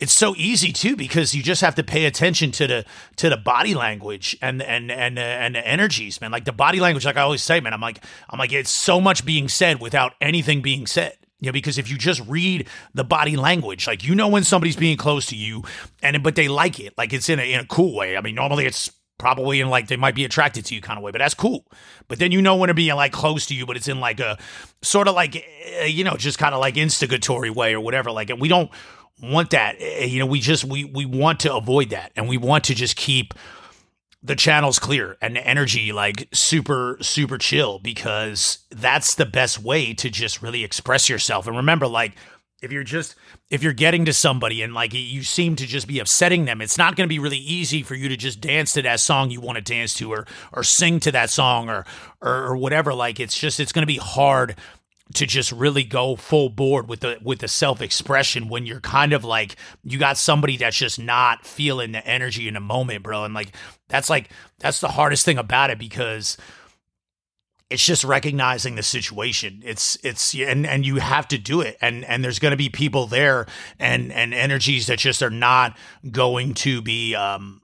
it's 0.00 0.12
so 0.12 0.34
easy 0.36 0.72
too 0.72 0.96
because 0.96 1.34
you 1.34 1.42
just 1.42 1.60
have 1.60 1.74
to 1.76 1.82
pay 1.82 2.06
attention 2.06 2.50
to 2.52 2.66
the 2.66 2.84
to 3.16 3.30
the 3.30 3.36
body 3.36 3.74
language 3.74 4.36
and 4.42 4.62
and 4.62 4.90
and 4.90 5.18
uh, 5.18 5.22
and 5.22 5.54
the 5.54 5.66
energies, 5.66 6.20
man. 6.20 6.32
Like 6.32 6.44
the 6.44 6.52
body 6.52 6.80
language, 6.80 7.06
like 7.06 7.16
I 7.16 7.22
always 7.22 7.42
say, 7.42 7.60
man. 7.60 7.72
I'm 7.72 7.80
like 7.80 8.02
I'm 8.28 8.38
like 8.38 8.52
it's 8.52 8.70
so 8.70 9.00
much 9.00 9.24
being 9.24 9.48
said 9.48 9.80
without 9.80 10.14
anything 10.20 10.60
being 10.60 10.86
said. 10.86 11.16
You 11.40 11.46
know, 11.46 11.52
because 11.52 11.78
if 11.78 11.90
you 11.90 11.96
just 11.96 12.20
read 12.28 12.68
the 12.94 13.04
body 13.04 13.36
language, 13.36 13.86
like 13.86 14.04
you 14.04 14.14
know 14.14 14.28
when 14.28 14.44
somebody's 14.44 14.76
being 14.76 14.96
close 14.96 15.26
to 15.26 15.36
you, 15.36 15.62
and 16.02 16.22
but 16.22 16.34
they 16.34 16.48
like 16.48 16.78
it, 16.78 16.94
like 16.98 17.12
it's 17.12 17.28
in 17.28 17.38
a 17.38 17.52
in 17.52 17.60
a 17.60 17.66
cool 17.66 17.96
way. 17.96 18.16
I 18.16 18.20
mean, 18.20 18.34
normally 18.34 18.66
it's 18.66 18.90
probably 19.20 19.60
in 19.60 19.68
like 19.68 19.88
they 19.88 19.96
might 19.96 20.14
be 20.14 20.24
attracted 20.24 20.64
to 20.66 20.74
you 20.74 20.80
kind 20.80 20.98
of 20.98 21.02
way, 21.02 21.12
but 21.12 21.18
that's 21.18 21.34
cool. 21.34 21.66
But 22.08 22.18
then 22.18 22.32
you 22.32 22.42
know 22.42 22.56
when 22.56 22.68
they're 22.68 22.74
being 22.74 22.96
like 22.96 23.12
close 23.12 23.46
to 23.46 23.54
you, 23.54 23.66
but 23.66 23.76
it's 23.76 23.88
in 23.88 24.00
like 24.00 24.18
a 24.18 24.38
sort 24.82 25.08
of 25.08 25.14
like 25.14 25.36
eh, 25.36 25.84
you 25.84 26.04
know 26.04 26.16
just 26.16 26.38
kind 26.38 26.54
of 26.54 26.60
like 26.60 26.76
instigatory 26.76 27.50
way 27.50 27.74
or 27.74 27.80
whatever. 27.80 28.10
Like, 28.10 28.30
and 28.30 28.40
we 28.40 28.48
don't 28.48 28.70
want 29.22 29.50
that. 29.50 29.76
Eh, 29.78 30.06
you 30.06 30.18
know, 30.18 30.26
we 30.26 30.40
just 30.40 30.64
we 30.64 30.84
we 30.84 31.04
want 31.04 31.40
to 31.40 31.54
avoid 31.54 31.90
that, 31.90 32.12
and 32.16 32.28
we 32.28 32.36
want 32.36 32.64
to 32.64 32.74
just 32.74 32.96
keep 32.96 33.34
the 34.22 34.36
channels 34.36 34.78
clear 34.78 35.16
and 35.22 35.34
the 35.34 35.46
energy 35.46 35.92
like 35.92 36.28
super 36.32 36.98
super 37.00 37.38
chill 37.38 37.78
because 37.78 38.58
that's 38.70 39.14
the 39.14 39.26
best 39.26 39.58
way 39.58 39.94
to 39.94 40.10
just 40.10 40.42
really 40.42 40.62
express 40.64 41.08
yourself. 41.08 41.46
And 41.46 41.56
remember, 41.56 41.86
like 41.86 42.12
if 42.62 42.70
you're 42.70 42.84
just 42.84 43.14
if 43.48 43.62
you're 43.62 43.72
getting 43.72 44.04
to 44.04 44.12
somebody 44.12 44.62
and 44.62 44.74
like 44.74 44.92
you 44.92 45.22
seem 45.22 45.56
to 45.56 45.66
just 45.66 45.86
be 45.86 45.98
upsetting 45.98 46.44
them 46.44 46.60
it's 46.60 46.76
not 46.76 46.96
going 46.96 47.08
to 47.08 47.12
be 47.12 47.18
really 47.18 47.38
easy 47.38 47.82
for 47.82 47.94
you 47.94 48.08
to 48.08 48.16
just 48.16 48.40
dance 48.40 48.72
to 48.72 48.82
that 48.82 49.00
song 49.00 49.30
you 49.30 49.40
want 49.40 49.56
to 49.56 49.62
dance 49.62 49.94
to 49.94 50.12
or 50.12 50.26
or 50.52 50.62
sing 50.62 51.00
to 51.00 51.10
that 51.10 51.30
song 51.30 51.68
or 51.68 51.84
or, 52.20 52.48
or 52.48 52.56
whatever 52.56 52.92
like 52.92 53.18
it's 53.18 53.38
just 53.38 53.60
it's 53.60 53.72
going 53.72 53.82
to 53.82 53.86
be 53.86 53.96
hard 53.96 54.56
to 55.14 55.26
just 55.26 55.52
really 55.52 55.84
go 55.84 56.16
full 56.16 56.48
board 56.48 56.88
with 56.88 57.00
the 57.00 57.18
with 57.22 57.40
the 57.40 57.48
self 57.48 57.80
expression 57.80 58.48
when 58.48 58.66
you're 58.66 58.80
kind 58.80 59.12
of 59.12 59.24
like 59.24 59.56
you 59.82 59.98
got 59.98 60.16
somebody 60.16 60.56
that's 60.56 60.76
just 60.76 60.98
not 60.98 61.44
feeling 61.44 61.92
the 61.92 62.06
energy 62.06 62.48
in 62.48 62.54
the 62.54 62.60
moment, 62.60 63.02
bro. 63.02 63.24
And 63.24 63.34
like 63.34 63.54
that's 63.88 64.10
like 64.10 64.30
that's 64.58 64.80
the 64.80 64.88
hardest 64.88 65.24
thing 65.24 65.38
about 65.38 65.70
it 65.70 65.78
because 65.78 66.36
it's 67.70 67.84
just 67.84 68.02
recognizing 68.02 68.74
the 68.74 68.82
situation. 68.82 69.62
It's 69.64 69.96
it's 70.02 70.34
and 70.34 70.66
and 70.66 70.84
you 70.84 70.96
have 70.96 71.28
to 71.28 71.38
do 71.38 71.60
it. 71.60 71.76
And 71.80 72.04
and 72.04 72.24
there's 72.24 72.38
going 72.38 72.50
to 72.52 72.56
be 72.56 72.68
people 72.68 73.06
there 73.06 73.46
and 73.78 74.12
and 74.12 74.34
energies 74.34 74.88
that 74.88 74.98
just 74.98 75.22
are 75.22 75.30
not 75.30 75.76
going 76.10 76.54
to 76.54 76.82
be 76.82 77.14
um 77.14 77.62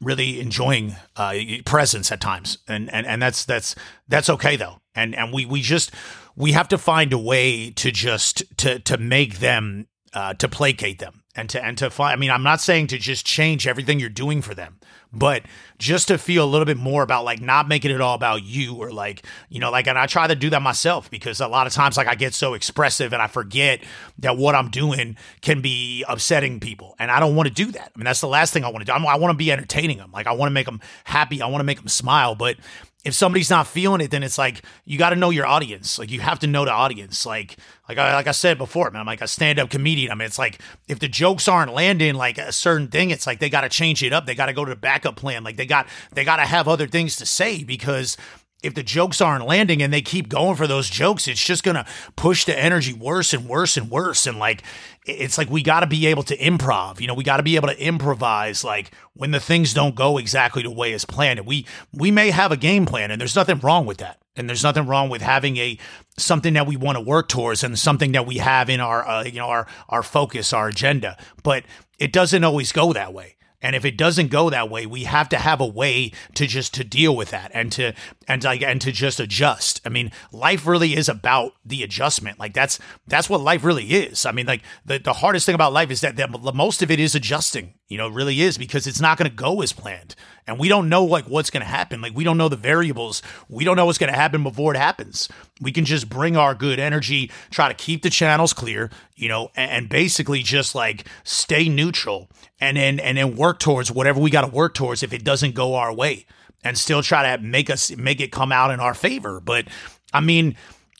really 0.00 0.40
enjoying 0.40 0.96
uh 1.16 1.34
presence 1.64 2.12
at 2.12 2.20
times. 2.20 2.58
And 2.68 2.92
and 2.92 3.06
and 3.06 3.20
that's 3.20 3.44
that's 3.44 3.74
that's 4.08 4.30
okay 4.30 4.56
though. 4.56 4.80
And 4.94 5.14
and 5.14 5.32
we 5.32 5.46
we 5.46 5.60
just 5.60 5.92
we 6.36 6.52
have 6.52 6.68
to 6.68 6.78
find 6.78 7.12
a 7.12 7.18
way 7.18 7.70
to 7.70 7.90
just 7.90 8.44
to 8.58 8.78
to 8.80 8.98
make 8.98 9.38
them 9.38 9.88
uh, 10.14 10.34
to 10.34 10.48
placate 10.48 10.98
them 10.98 11.17
and 11.34 11.48
to 11.50 11.64
and 11.64 11.78
to 11.78 11.90
find. 11.90 12.12
I 12.12 12.16
mean, 12.16 12.30
I'm 12.30 12.42
not 12.42 12.60
saying 12.60 12.88
to 12.88 12.98
just 12.98 13.26
change 13.26 13.66
everything 13.66 14.00
you're 14.00 14.08
doing 14.08 14.42
for 14.42 14.54
them, 14.54 14.78
but 15.12 15.42
just 15.78 16.08
to 16.08 16.18
feel 16.18 16.44
a 16.44 16.46
little 16.46 16.64
bit 16.64 16.76
more 16.76 17.02
about 17.02 17.24
like 17.24 17.40
not 17.40 17.68
making 17.68 17.90
it 17.90 18.00
all 18.00 18.14
about 18.14 18.42
you 18.42 18.74
or 18.74 18.90
like 18.90 19.24
you 19.48 19.60
know 19.60 19.70
like 19.70 19.86
and 19.86 19.98
I 19.98 20.06
try 20.06 20.26
to 20.26 20.34
do 20.34 20.50
that 20.50 20.62
myself 20.62 21.10
because 21.10 21.40
a 21.40 21.48
lot 21.48 21.66
of 21.66 21.72
times 21.72 21.96
like 21.96 22.08
I 22.08 22.14
get 22.14 22.34
so 22.34 22.54
expressive 22.54 23.12
and 23.12 23.22
I 23.22 23.26
forget 23.26 23.80
that 24.18 24.36
what 24.36 24.54
I'm 24.54 24.70
doing 24.70 25.16
can 25.40 25.60
be 25.60 26.04
upsetting 26.08 26.60
people 26.60 26.96
and 26.98 27.10
I 27.10 27.20
don't 27.20 27.36
want 27.36 27.48
to 27.48 27.54
do 27.54 27.70
that. 27.72 27.92
I 27.94 27.98
mean, 27.98 28.04
that's 28.04 28.20
the 28.20 28.28
last 28.28 28.52
thing 28.52 28.64
I 28.64 28.68
want 28.68 28.80
to 28.80 28.84
do. 28.86 28.92
I'm, 28.92 29.06
I 29.06 29.16
want 29.16 29.32
to 29.32 29.38
be 29.38 29.52
entertaining 29.52 29.98
them. 29.98 30.10
Like 30.12 30.26
I 30.26 30.32
want 30.32 30.50
to 30.50 30.54
make 30.54 30.66
them 30.66 30.80
happy. 31.04 31.40
I 31.40 31.46
want 31.46 31.60
to 31.60 31.64
make 31.64 31.78
them 31.78 31.88
smile, 31.88 32.34
but 32.34 32.56
if 33.04 33.14
somebody's 33.14 33.48
not 33.48 33.66
feeling 33.66 34.00
it, 34.00 34.10
then 34.10 34.22
it's 34.22 34.38
like 34.38 34.62
you 34.84 34.98
got 34.98 35.10
to 35.10 35.16
know 35.16 35.30
your 35.30 35.46
audience. 35.46 35.98
Like 35.98 36.10
you 36.10 36.20
have 36.20 36.40
to 36.40 36.46
know 36.46 36.64
the 36.64 36.72
audience. 36.72 37.24
Like 37.24 37.56
like 37.88 37.96
I 37.96 38.14
like 38.14 38.26
I 38.26 38.32
said 38.32 38.58
before, 38.58 38.90
man. 38.90 39.00
I'm 39.00 39.06
like 39.06 39.22
a 39.22 39.28
stand 39.28 39.58
up 39.58 39.70
comedian. 39.70 40.10
I 40.10 40.14
mean, 40.14 40.26
it's 40.26 40.38
like 40.38 40.60
if 40.88 40.98
the 40.98 41.08
jokes 41.08 41.46
aren't 41.46 41.72
landing 41.72 42.14
like 42.14 42.38
a 42.38 42.52
certain 42.52 42.88
thing, 42.88 43.10
it's 43.10 43.26
like 43.26 43.38
they 43.38 43.50
got 43.50 43.60
to 43.62 43.68
change 43.68 44.02
it 44.02 44.12
up. 44.12 44.26
They 44.26 44.34
got 44.34 44.46
to 44.46 44.52
go 44.52 44.64
to 44.64 44.70
the 44.70 44.76
backup 44.76 45.16
plan. 45.16 45.44
Like 45.44 45.56
they 45.56 45.66
got 45.66 45.86
they 46.12 46.24
got 46.24 46.36
to 46.36 46.42
have 46.44 46.66
other 46.66 46.88
things 46.88 47.16
to 47.16 47.26
say 47.26 47.62
because 47.62 48.16
if 48.62 48.74
the 48.74 48.82
jokes 48.82 49.20
aren't 49.20 49.46
landing 49.46 49.82
and 49.82 49.92
they 49.92 50.02
keep 50.02 50.28
going 50.28 50.56
for 50.56 50.66
those 50.66 50.90
jokes, 50.90 51.28
it's 51.28 51.44
just 51.44 51.62
gonna 51.62 51.86
push 52.16 52.44
the 52.44 52.58
energy 52.58 52.92
worse 52.92 53.32
and 53.32 53.48
worse 53.48 53.76
and 53.76 53.88
worse. 53.88 54.26
And 54.26 54.38
like, 54.38 54.62
it's 55.08 55.38
like 55.38 55.50
we 55.50 55.62
got 55.62 55.80
to 55.80 55.86
be 55.86 56.06
able 56.06 56.22
to 56.24 56.36
improv. 56.36 57.00
You 57.00 57.06
know, 57.06 57.14
we 57.14 57.24
got 57.24 57.38
to 57.38 57.42
be 57.42 57.56
able 57.56 57.68
to 57.68 57.82
improvise. 57.82 58.62
Like 58.62 58.90
when 59.14 59.30
the 59.30 59.40
things 59.40 59.72
don't 59.72 59.94
go 59.94 60.18
exactly 60.18 60.62
the 60.62 60.70
way 60.70 60.92
as 60.92 61.04
planned, 61.04 61.38
and 61.38 61.48
we 61.48 61.66
we 61.92 62.10
may 62.10 62.30
have 62.30 62.52
a 62.52 62.56
game 62.56 62.86
plan, 62.86 63.10
and 63.10 63.20
there's 63.20 63.36
nothing 63.36 63.58
wrong 63.60 63.86
with 63.86 63.98
that. 63.98 64.20
And 64.36 64.48
there's 64.48 64.62
nothing 64.62 64.86
wrong 64.86 65.08
with 65.08 65.22
having 65.22 65.56
a 65.56 65.78
something 66.16 66.54
that 66.54 66.66
we 66.66 66.76
want 66.76 66.96
to 66.96 67.00
work 67.00 67.28
towards 67.28 67.64
and 67.64 67.76
something 67.76 68.12
that 68.12 68.26
we 68.26 68.38
have 68.38 68.70
in 68.70 68.80
our 68.80 69.06
uh, 69.06 69.24
you 69.24 69.38
know 69.38 69.48
our 69.48 69.66
our 69.88 70.02
focus, 70.02 70.52
our 70.52 70.68
agenda. 70.68 71.16
But 71.42 71.64
it 71.98 72.12
doesn't 72.12 72.44
always 72.44 72.70
go 72.72 72.92
that 72.92 73.12
way. 73.12 73.36
And 73.60 73.74
if 73.74 73.84
it 73.84 73.96
doesn't 73.96 74.28
go 74.28 74.50
that 74.50 74.70
way, 74.70 74.86
we 74.86 75.04
have 75.04 75.28
to 75.30 75.36
have 75.36 75.60
a 75.60 75.66
way 75.66 76.12
to 76.34 76.46
just 76.46 76.74
to 76.74 76.84
deal 76.84 77.16
with 77.16 77.30
that 77.30 77.50
and 77.54 77.72
to 77.72 77.92
and 78.28 78.44
like 78.44 78.62
and 78.62 78.80
to 78.82 78.92
just 78.92 79.18
adjust. 79.18 79.80
I 79.84 79.88
mean, 79.88 80.12
life 80.30 80.66
really 80.66 80.94
is 80.94 81.08
about 81.08 81.54
the 81.64 81.82
adjustment. 81.82 82.38
Like 82.38 82.52
that's 82.52 82.78
that's 83.06 83.30
what 83.30 83.40
life 83.40 83.64
really 83.64 83.86
is. 83.86 84.26
I 84.26 84.32
mean, 84.32 84.46
like 84.46 84.62
the, 84.84 84.98
the 84.98 85.14
hardest 85.14 85.46
thing 85.46 85.54
about 85.54 85.72
life 85.72 85.90
is 85.90 86.02
that, 86.02 86.16
that 86.16 86.30
most 86.54 86.82
of 86.82 86.90
it 86.90 87.00
is 87.00 87.14
adjusting. 87.14 87.72
You 87.88 87.96
know, 87.96 88.08
really 88.08 88.42
is 88.42 88.58
because 88.58 88.86
it's 88.86 89.00
not 89.00 89.16
going 89.16 89.30
to 89.30 89.34
go 89.34 89.62
as 89.62 89.72
planned. 89.72 90.14
And 90.46 90.58
we 90.58 90.68
don't 90.68 90.90
know 90.90 91.04
like 91.04 91.24
what's 91.24 91.48
going 91.48 91.62
to 91.62 91.68
happen. 91.68 92.02
Like 92.02 92.14
we 92.14 92.22
don't 92.22 92.36
know 92.36 92.50
the 92.50 92.56
variables. 92.56 93.22
We 93.48 93.64
don't 93.64 93.76
know 93.76 93.86
what's 93.86 93.98
going 93.98 94.12
to 94.12 94.18
happen 94.18 94.42
before 94.42 94.74
it 94.74 94.78
happens. 94.78 95.30
We 95.62 95.72
can 95.72 95.86
just 95.86 96.10
bring 96.10 96.36
our 96.36 96.54
good 96.54 96.78
energy, 96.78 97.30
try 97.50 97.68
to 97.68 97.74
keep 97.74 98.02
the 98.02 98.10
channels 98.10 98.52
clear, 98.52 98.90
you 99.16 99.28
know, 99.28 99.50
and, 99.56 99.70
and 99.70 99.88
basically 99.88 100.42
just 100.42 100.74
like 100.74 101.06
stay 101.24 101.70
neutral 101.70 102.28
and 102.60 102.76
then 102.76 103.00
and 103.00 103.16
then 103.16 103.36
work 103.36 103.58
towards 103.58 103.90
whatever 103.90 104.20
we 104.20 104.30
got 104.30 104.42
to 104.42 104.54
work 104.54 104.74
towards 104.74 105.02
if 105.02 105.14
it 105.14 105.24
doesn't 105.24 105.54
go 105.54 105.74
our 105.74 105.94
way 105.94 106.26
and 106.64 106.76
still 106.76 107.02
try 107.02 107.36
to 107.36 107.42
make 107.42 107.70
us 107.70 107.94
make 107.96 108.20
it 108.20 108.32
come 108.32 108.52
out 108.52 108.70
in 108.70 108.80
our 108.80 108.94
favor. 108.94 109.40
But 109.40 109.66
I 110.12 110.20
mean, 110.20 110.56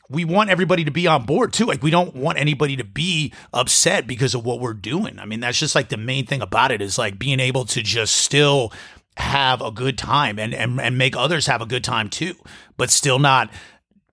we 0.08 0.24
want 0.24 0.50
everybody 0.50 0.84
to 0.84 0.90
be 0.90 1.06
on 1.06 1.24
board 1.24 1.52
too. 1.52 1.66
Like 1.66 1.82
we 1.82 1.90
don't 1.90 2.14
want 2.14 2.38
anybody 2.38 2.76
to 2.76 2.84
be 2.84 3.32
upset 3.52 4.06
because 4.06 4.34
of 4.34 4.44
what 4.44 4.60
we're 4.60 4.74
doing. 4.74 5.18
I 5.18 5.26
mean, 5.26 5.40
that's 5.40 5.58
just 5.58 5.74
like 5.74 5.88
the 5.88 5.96
main 5.96 6.26
thing 6.26 6.40
about 6.40 6.72
it 6.72 6.80
is 6.80 6.98
like 6.98 7.18
being 7.18 7.40
able 7.40 7.64
to 7.66 7.82
just 7.82 8.16
still 8.16 8.72
have 9.16 9.60
a 9.60 9.70
good 9.70 9.98
time 9.98 10.38
and 10.38 10.54
and, 10.54 10.80
and 10.80 10.96
make 10.96 11.16
others 11.16 11.46
have 11.46 11.60
a 11.60 11.66
good 11.66 11.84
time 11.84 12.08
too, 12.08 12.34
but 12.76 12.90
still 12.90 13.18
not 13.18 13.50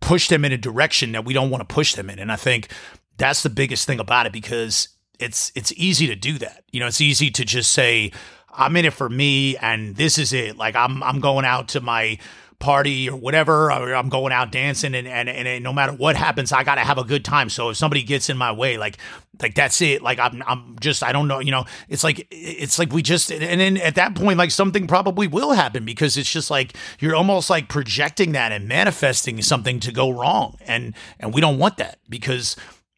push 0.01 0.27
them 0.27 0.45
in 0.45 0.51
a 0.51 0.57
direction 0.57 1.13
that 1.13 1.25
we 1.25 1.33
don't 1.33 1.49
want 1.49 1.67
to 1.67 1.73
push 1.73 1.95
them 1.95 2.09
in. 2.09 2.19
And 2.19 2.31
I 2.31 2.35
think 2.35 2.69
that's 3.17 3.43
the 3.43 3.49
biggest 3.49 3.87
thing 3.87 3.99
about 3.99 4.25
it 4.25 4.33
because 4.33 4.89
it's 5.19 5.51
it's 5.55 5.71
easy 5.73 6.07
to 6.07 6.15
do 6.15 6.37
that. 6.39 6.63
You 6.71 6.79
know, 6.79 6.87
it's 6.87 7.01
easy 7.01 7.31
to 7.31 7.45
just 7.45 7.71
say 7.71 8.11
I'm 8.57 8.75
in 8.77 8.85
it 8.85 8.93
for 8.93 9.09
me 9.09 9.57
and 9.57 9.95
this 9.95 10.17
is 10.17 10.33
it. 10.33 10.57
Like 10.57 10.75
I'm 10.75 11.01
I'm 11.03 11.19
going 11.19 11.45
out 11.45 11.69
to 11.69 11.81
my 11.81 12.17
party 12.59 13.09
or 13.09 13.15
whatever, 13.15 13.71
or 13.71 13.93
I'm 13.93 14.09
going 14.09 14.31
out 14.31 14.51
dancing 14.51 14.95
and, 14.95 15.07
and, 15.07 15.29
and 15.29 15.63
no 15.63 15.73
matter 15.73 15.91
what 15.91 16.15
happens, 16.15 16.51
I 16.51 16.63
got 16.63 16.75
to 16.75 16.81
have 16.81 16.97
a 16.97 17.03
good 17.03 17.25
time. 17.25 17.49
So 17.49 17.69
if 17.69 17.77
somebody 17.77 18.03
gets 18.03 18.29
in 18.29 18.37
my 18.37 18.51
way, 18.51 18.77
like, 18.77 18.97
like 19.41 19.55
that's 19.55 19.81
it. 19.81 20.01
Like 20.01 20.19
I'm, 20.19 20.41
I'm 20.47 20.77
just, 20.79 21.03
I 21.03 21.11
don't 21.11 21.27
know, 21.27 21.39
you 21.39 21.51
know, 21.51 21.65
it's 21.89 22.03
like, 22.03 22.27
it's 22.31 22.79
like 22.79 22.93
we 22.93 23.01
just, 23.01 23.31
and 23.31 23.59
then 23.59 23.77
at 23.77 23.95
that 23.95 24.15
point, 24.15 24.37
like 24.37 24.51
something 24.51 24.87
probably 24.87 25.27
will 25.27 25.51
happen 25.51 25.85
because 25.85 26.17
it's 26.17 26.31
just 26.31 26.49
like, 26.49 26.73
you're 26.99 27.15
almost 27.15 27.49
like 27.49 27.67
projecting 27.67 28.31
that 28.31 28.51
and 28.51 28.67
manifesting 28.67 29.41
something 29.41 29.79
to 29.81 29.91
go 29.91 30.09
wrong. 30.09 30.57
And, 30.65 30.95
and 31.19 31.33
we 31.33 31.41
don't 31.41 31.59
want 31.59 31.77
that 31.77 31.99
because 32.09 32.55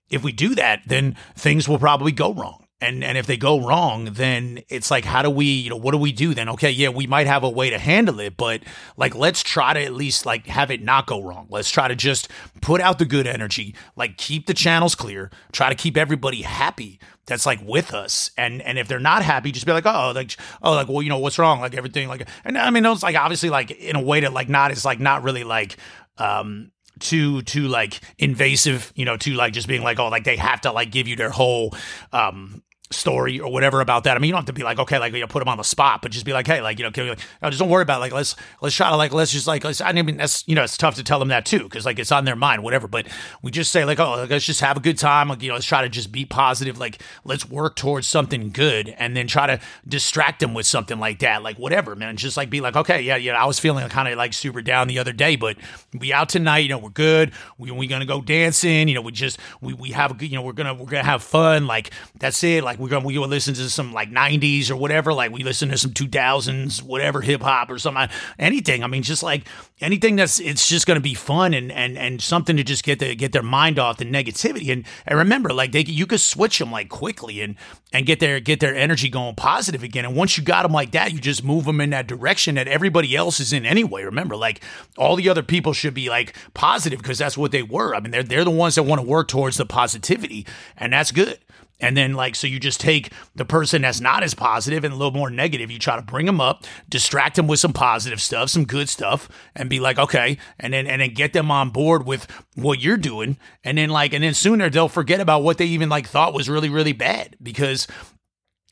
if 0.09 0.23
we 0.23 0.31
do 0.31 0.55
that, 0.55 0.83
then 0.85 1.15
things 1.35 1.67
will 1.67 1.79
probably 1.79 2.11
go 2.11 2.33
wrong 2.33 2.66
and 2.79 3.03
and 3.03 3.17
if 3.17 3.25
they 3.25 3.37
go 3.37 3.65
wrong 3.65 4.05
then 4.13 4.59
it's 4.69 4.91
like 4.91 5.03
how 5.03 5.21
do 5.21 5.29
we 5.29 5.45
you 5.45 5.69
know 5.69 5.75
what 5.75 5.91
do 5.91 5.97
we 5.97 6.11
do 6.11 6.33
then? 6.33 6.49
Okay 6.49 6.71
yeah 6.71 6.89
we 6.89 7.07
might 7.07 7.27
have 7.27 7.43
a 7.43 7.49
way 7.49 7.69
to 7.69 7.77
handle 7.77 8.19
it 8.19 8.37
but 8.37 8.61
like 8.97 9.15
let's 9.15 9.41
try 9.41 9.73
to 9.73 9.83
at 9.83 9.93
least 9.93 10.25
like 10.25 10.47
have 10.47 10.71
it 10.71 10.83
not 10.83 11.07
go 11.07 11.21
wrong. 11.21 11.47
Let's 11.49 11.69
try 11.69 11.87
to 11.87 11.95
just 11.95 12.29
put 12.61 12.81
out 12.81 12.99
the 12.99 13.05
good 13.05 13.27
energy 13.27 13.75
like 13.95 14.17
keep 14.17 14.47
the 14.47 14.53
channels 14.53 14.95
clear 14.95 15.31
try 15.51 15.69
to 15.69 15.75
keep 15.75 15.97
everybody 15.97 16.41
happy 16.41 16.99
that's 17.25 17.45
like 17.45 17.59
with 17.63 17.93
us. 17.93 18.31
And 18.37 18.61
and 18.61 18.77
if 18.77 18.87
they're 18.87 18.99
not 18.99 19.23
happy 19.23 19.51
just 19.51 19.65
be 19.65 19.71
like 19.71 19.85
oh 19.85 20.11
like 20.15 20.35
oh 20.61 20.73
like 20.73 20.87
well 20.87 21.01
you 21.01 21.09
know 21.09 21.19
what's 21.19 21.39
wrong? 21.39 21.59
Like 21.59 21.75
everything 21.75 22.07
like 22.07 22.27
and 22.45 22.57
i 22.57 22.69
mean 22.69 22.85
it's 22.85 23.03
like 23.03 23.15
obviously 23.15 23.49
like 23.49 23.71
in 23.71 23.95
a 23.95 24.01
way 24.01 24.21
that 24.21 24.33
like 24.33 24.49
not 24.49 24.71
is 24.71 24.85
like 24.85 24.99
not 24.99 25.23
really 25.23 25.43
like 25.43 25.77
um 26.17 26.71
too 26.99 27.41
too 27.43 27.67
like 27.67 28.01
invasive 28.17 28.91
you 28.95 29.05
know 29.05 29.17
to 29.17 29.33
like 29.33 29.53
just 29.53 29.67
being 29.67 29.83
like 29.83 29.99
oh 29.99 30.09
like 30.09 30.23
they 30.23 30.35
have 30.35 30.61
to 30.61 30.71
like 30.71 30.91
give 30.91 31.07
you 31.07 31.15
their 31.15 31.29
whole 31.29 31.75
um 32.11 32.63
story 32.91 33.39
or 33.39 33.51
whatever 33.51 33.81
about 33.81 34.05
that. 34.05 34.15
I 34.15 34.19
mean, 34.19 34.29
you 34.29 34.31
don't 34.31 34.39
have 34.39 34.45
to 34.45 34.53
be 34.53 34.63
like, 34.63 34.79
okay, 34.79 34.97
like 34.97 35.13
you 35.13 35.19
know, 35.19 35.27
put 35.27 35.39
them 35.39 35.49
on 35.49 35.57
the 35.57 35.63
spot, 35.63 36.01
but 36.01 36.11
just 36.11 36.25
be 36.25 36.33
like, 36.33 36.47
hey, 36.47 36.61
like 36.61 36.79
you 36.79 36.83
know, 36.83 36.91
like, 36.95 37.19
no, 37.41 37.49
just 37.49 37.59
don't 37.59 37.69
worry 37.69 37.81
about 37.81 37.97
it. 37.97 38.01
like 38.01 38.13
let's 38.13 38.35
let's 38.61 38.75
try 38.75 38.89
to 38.89 38.95
like 38.95 39.13
let's 39.13 39.31
just 39.31 39.47
like 39.47 39.63
let's. 39.63 39.81
I 39.81 39.91
mean, 39.91 40.17
that's 40.17 40.47
you 40.47 40.55
know, 40.55 40.63
it's 40.63 40.77
tough 40.77 40.95
to 40.95 41.03
tell 41.03 41.19
them 41.19 41.27
that 41.29 41.45
too 41.45 41.63
because 41.63 41.85
like 41.85 41.99
it's 41.99 42.11
on 42.11 42.25
their 42.25 42.35
mind, 42.35 42.63
whatever. 42.63 42.87
But 42.87 43.07
we 43.41 43.51
just 43.51 43.71
say 43.71 43.85
like, 43.85 43.99
oh, 43.99 44.11
like, 44.11 44.29
let's 44.29 44.45
just 44.45 44.61
have 44.61 44.77
a 44.77 44.79
good 44.79 44.97
time. 44.97 45.29
Like 45.29 45.41
you 45.41 45.49
know, 45.49 45.55
let's 45.55 45.65
try 45.65 45.81
to 45.81 45.89
just 45.89 46.11
be 46.11 46.25
positive. 46.25 46.77
Like 46.77 47.01
let's 47.23 47.49
work 47.49 47.75
towards 47.75 48.07
something 48.07 48.51
good, 48.51 48.93
and 48.97 49.15
then 49.15 49.27
try 49.27 49.47
to 49.47 49.59
distract 49.87 50.39
them 50.39 50.53
with 50.53 50.65
something 50.65 50.99
like 50.99 51.19
that, 51.19 51.43
like 51.43 51.57
whatever, 51.57 51.95
man. 51.95 52.15
Just 52.15 52.37
like 52.37 52.49
be 52.49 52.61
like, 52.61 52.75
okay, 52.75 53.01
yeah, 53.01 53.17
yeah, 53.17 53.41
I 53.41 53.45
was 53.45 53.59
feeling 53.59 53.87
kind 53.89 54.07
of 54.07 54.17
like 54.17 54.33
super 54.33 54.61
down 54.61 54.87
the 54.87 54.99
other 54.99 55.13
day, 55.13 55.35
but 55.35 55.57
we 55.97 56.13
out 56.13 56.29
tonight. 56.29 56.59
You 56.59 56.69
know, 56.69 56.77
we're 56.77 56.89
good. 56.89 57.31
We 57.57 57.71
we 57.71 57.87
gonna 57.87 58.05
go 58.05 58.21
dancing. 58.21 58.87
You 58.87 58.95
know, 58.95 59.01
we 59.01 59.11
just 59.11 59.39
we 59.61 59.73
we 59.73 59.89
have 59.91 60.11
a 60.11 60.13
good. 60.13 60.29
You 60.29 60.37
know, 60.37 60.41
we're 60.41 60.53
gonna 60.53 60.73
we're 60.73 60.85
gonna 60.85 61.03
have 61.03 61.23
fun. 61.23 61.67
Like 61.67 61.91
that's 62.19 62.43
it. 62.43 62.63
Like 62.63 62.76
we're 62.77 62.89
gonna 62.89 63.05
we 63.05 63.13
gonna 63.13 63.27
listen 63.27 63.53
to 63.55 63.69
some 63.69 63.93
like 63.93 64.11
90s 64.11 64.69
or 64.69 64.75
whatever. 64.75 65.13
Like 65.13 65.31
we 65.31 65.43
listen 65.43 65.69
to 65.69 65.77
some 65.77 65.91
2000s, 65.91 66.81
whatever 66.81 67.21
hip 67.21 67.41
hop 67.41 67.69
or 67.69 67.79
something, 67.79 68.09
anything. 68.39 68.83
I 68.83 68.87
mean, 68.87 69.03
just 69.03 69.23
like 69.23 69.47
anything 69.79 70.15
that's 70.15 70.39
it's 70.39 70.67
just 70.67 70.87
to 70.87 70.99
be 70.99 71.13
fun 71.13 71.53
and 71.53 71.71
and 71.71 71.97
and 71.97 72.21
something 72.21 72.57
to 72.57 72.63
just 72.63 72.83
get 72.83 72.99
the 72.99 73.15
get 73.15 73.31
their 73.31 73.43
mind 73.43 73.79
off 73.79 73.97
the 73.97 74.05
negativity. 74.05 74.71
And 74.71 74.85
and 75.05 75.17
remember, 75.17 75.53
like 75.53 75.71
they 75.71 75.83
you 75.83 76.05
could 76.05 76.21
switch 76.21 76.59
them 76.59 76.71
like 76.71 76.89
quickly 76.89 77.41
and 77.41 77.55
and 77.93 78.05
get 78.05 78.19
their 78.19 78.39
get 78.39 78.59
their 78.59 78.75
energy 78.75 79.09
going 79.09 79.35
positive 79.35 79.83
again. 79.83 80.05
And 80.05 80.15
once 80.15 80.37
you 80.37 80.43
got 80.43 80.63
them 80.63 80.71
like 80.71 80.91
that, 80.91 81.13
you 81.13 81.19
just 81.19 81.43
move 81.43 81.65
them 81.65 81.81
in 81.81 81.91
that 81.91 82.07
direction 82.07 82.55
that 82.55 82.67
everybody 82.67 83.15
else 83.15 83.39
is 83.39 83.53
in 83.53 83.65
anyway. 83.65 84.03
Remember, 84.03 84.35
like 84.35 84.61
all 84.97 85.15
the 85.15 85.29
other 85.29 85.43
people 85.43 85.73
should 85.73 85.93
be 85.93 86.09
like 86.09 86.35
positive 86.53 86.99
because 86.99 87.17
that's 87.17 87.37
what 87.37 87.51
they 87.51 87.63
were. 87.63 87.95
I 87.95 87.99
mean, 87.99 88.11
they're 88.11 88.23
they're 88.23 88.43
the 88.43 88.51
ones 88.51 88.75
that 88.75 88.83
want 88.83 89.01
to 89.01 89.07
work 89.07 89.27
towards 89.27 89.57
the 89.57 89.65
positivity, 89.65 90.45
and 90.77 90.93
that's 90.93 91.11
good. 91.11 91.39
And 91.79 91.95
then, 91.95 92.13
like, 92.13 92.35
so 92.35 92.47
you 92.47 92.59
just 92.59 92.79
take 92.79 93.11
the 93.35 93.45
person 93.45 93.83
that's 93.83 94.01
not 94.01 94.23
as 94.23 94.33
positive 94.33 94.83
and 94.83 94.93
a 94.93 94.97
little 94.97 95.11
more 95.11 95.29
negative, 95.29 95.69
you 95.69 95.77
try 95.77 95.95
to 95.95 96.01
bring 96.01 96.25
them 96.25 96.41
up, 96.41 96.65
distract 96.89 97.35
them 97.35 97.47
with 97.47 97.59
some 97.59 97.73
positive 97.73 98.21
stuff, 98.21 98.49
some 98.49 98.65
good 98.65 98.89
stuff, 98.89 99.29
and 99.55 99.69
be 99.69 99.79
like, 99.79 99.99
okay, 99.99 100.37
and 100.59 100.73
then 100.73 100.87
and 100.87 101.01
then 101.01 101.13
get 101.13 101.33
them 101.33 101.51
on 101.51 101.69
board 101.69 102.05
with 102.05 102.27
what 102.55 102.81
you're 102.81 102.97
doing. 102.97 103.37
And 103.63 103.77
then 103.77 103.89
like, 103.89 104.13
and 104.13 104.23
then 104.23 104.33
sooner 104.33 104.69
they'll 104.69 104.89
forget 104.89 105.19
about 105.19 105.43
what 105.43 105.57
they 105.57 105.65
even 105.65 105.89
like 105.89 106.07
thought 106.07 106.33
was 106.33 106.49
really, 106.49 106.69
really 106.69 106.93
bad 106.93 107.35
because 107.41 107.87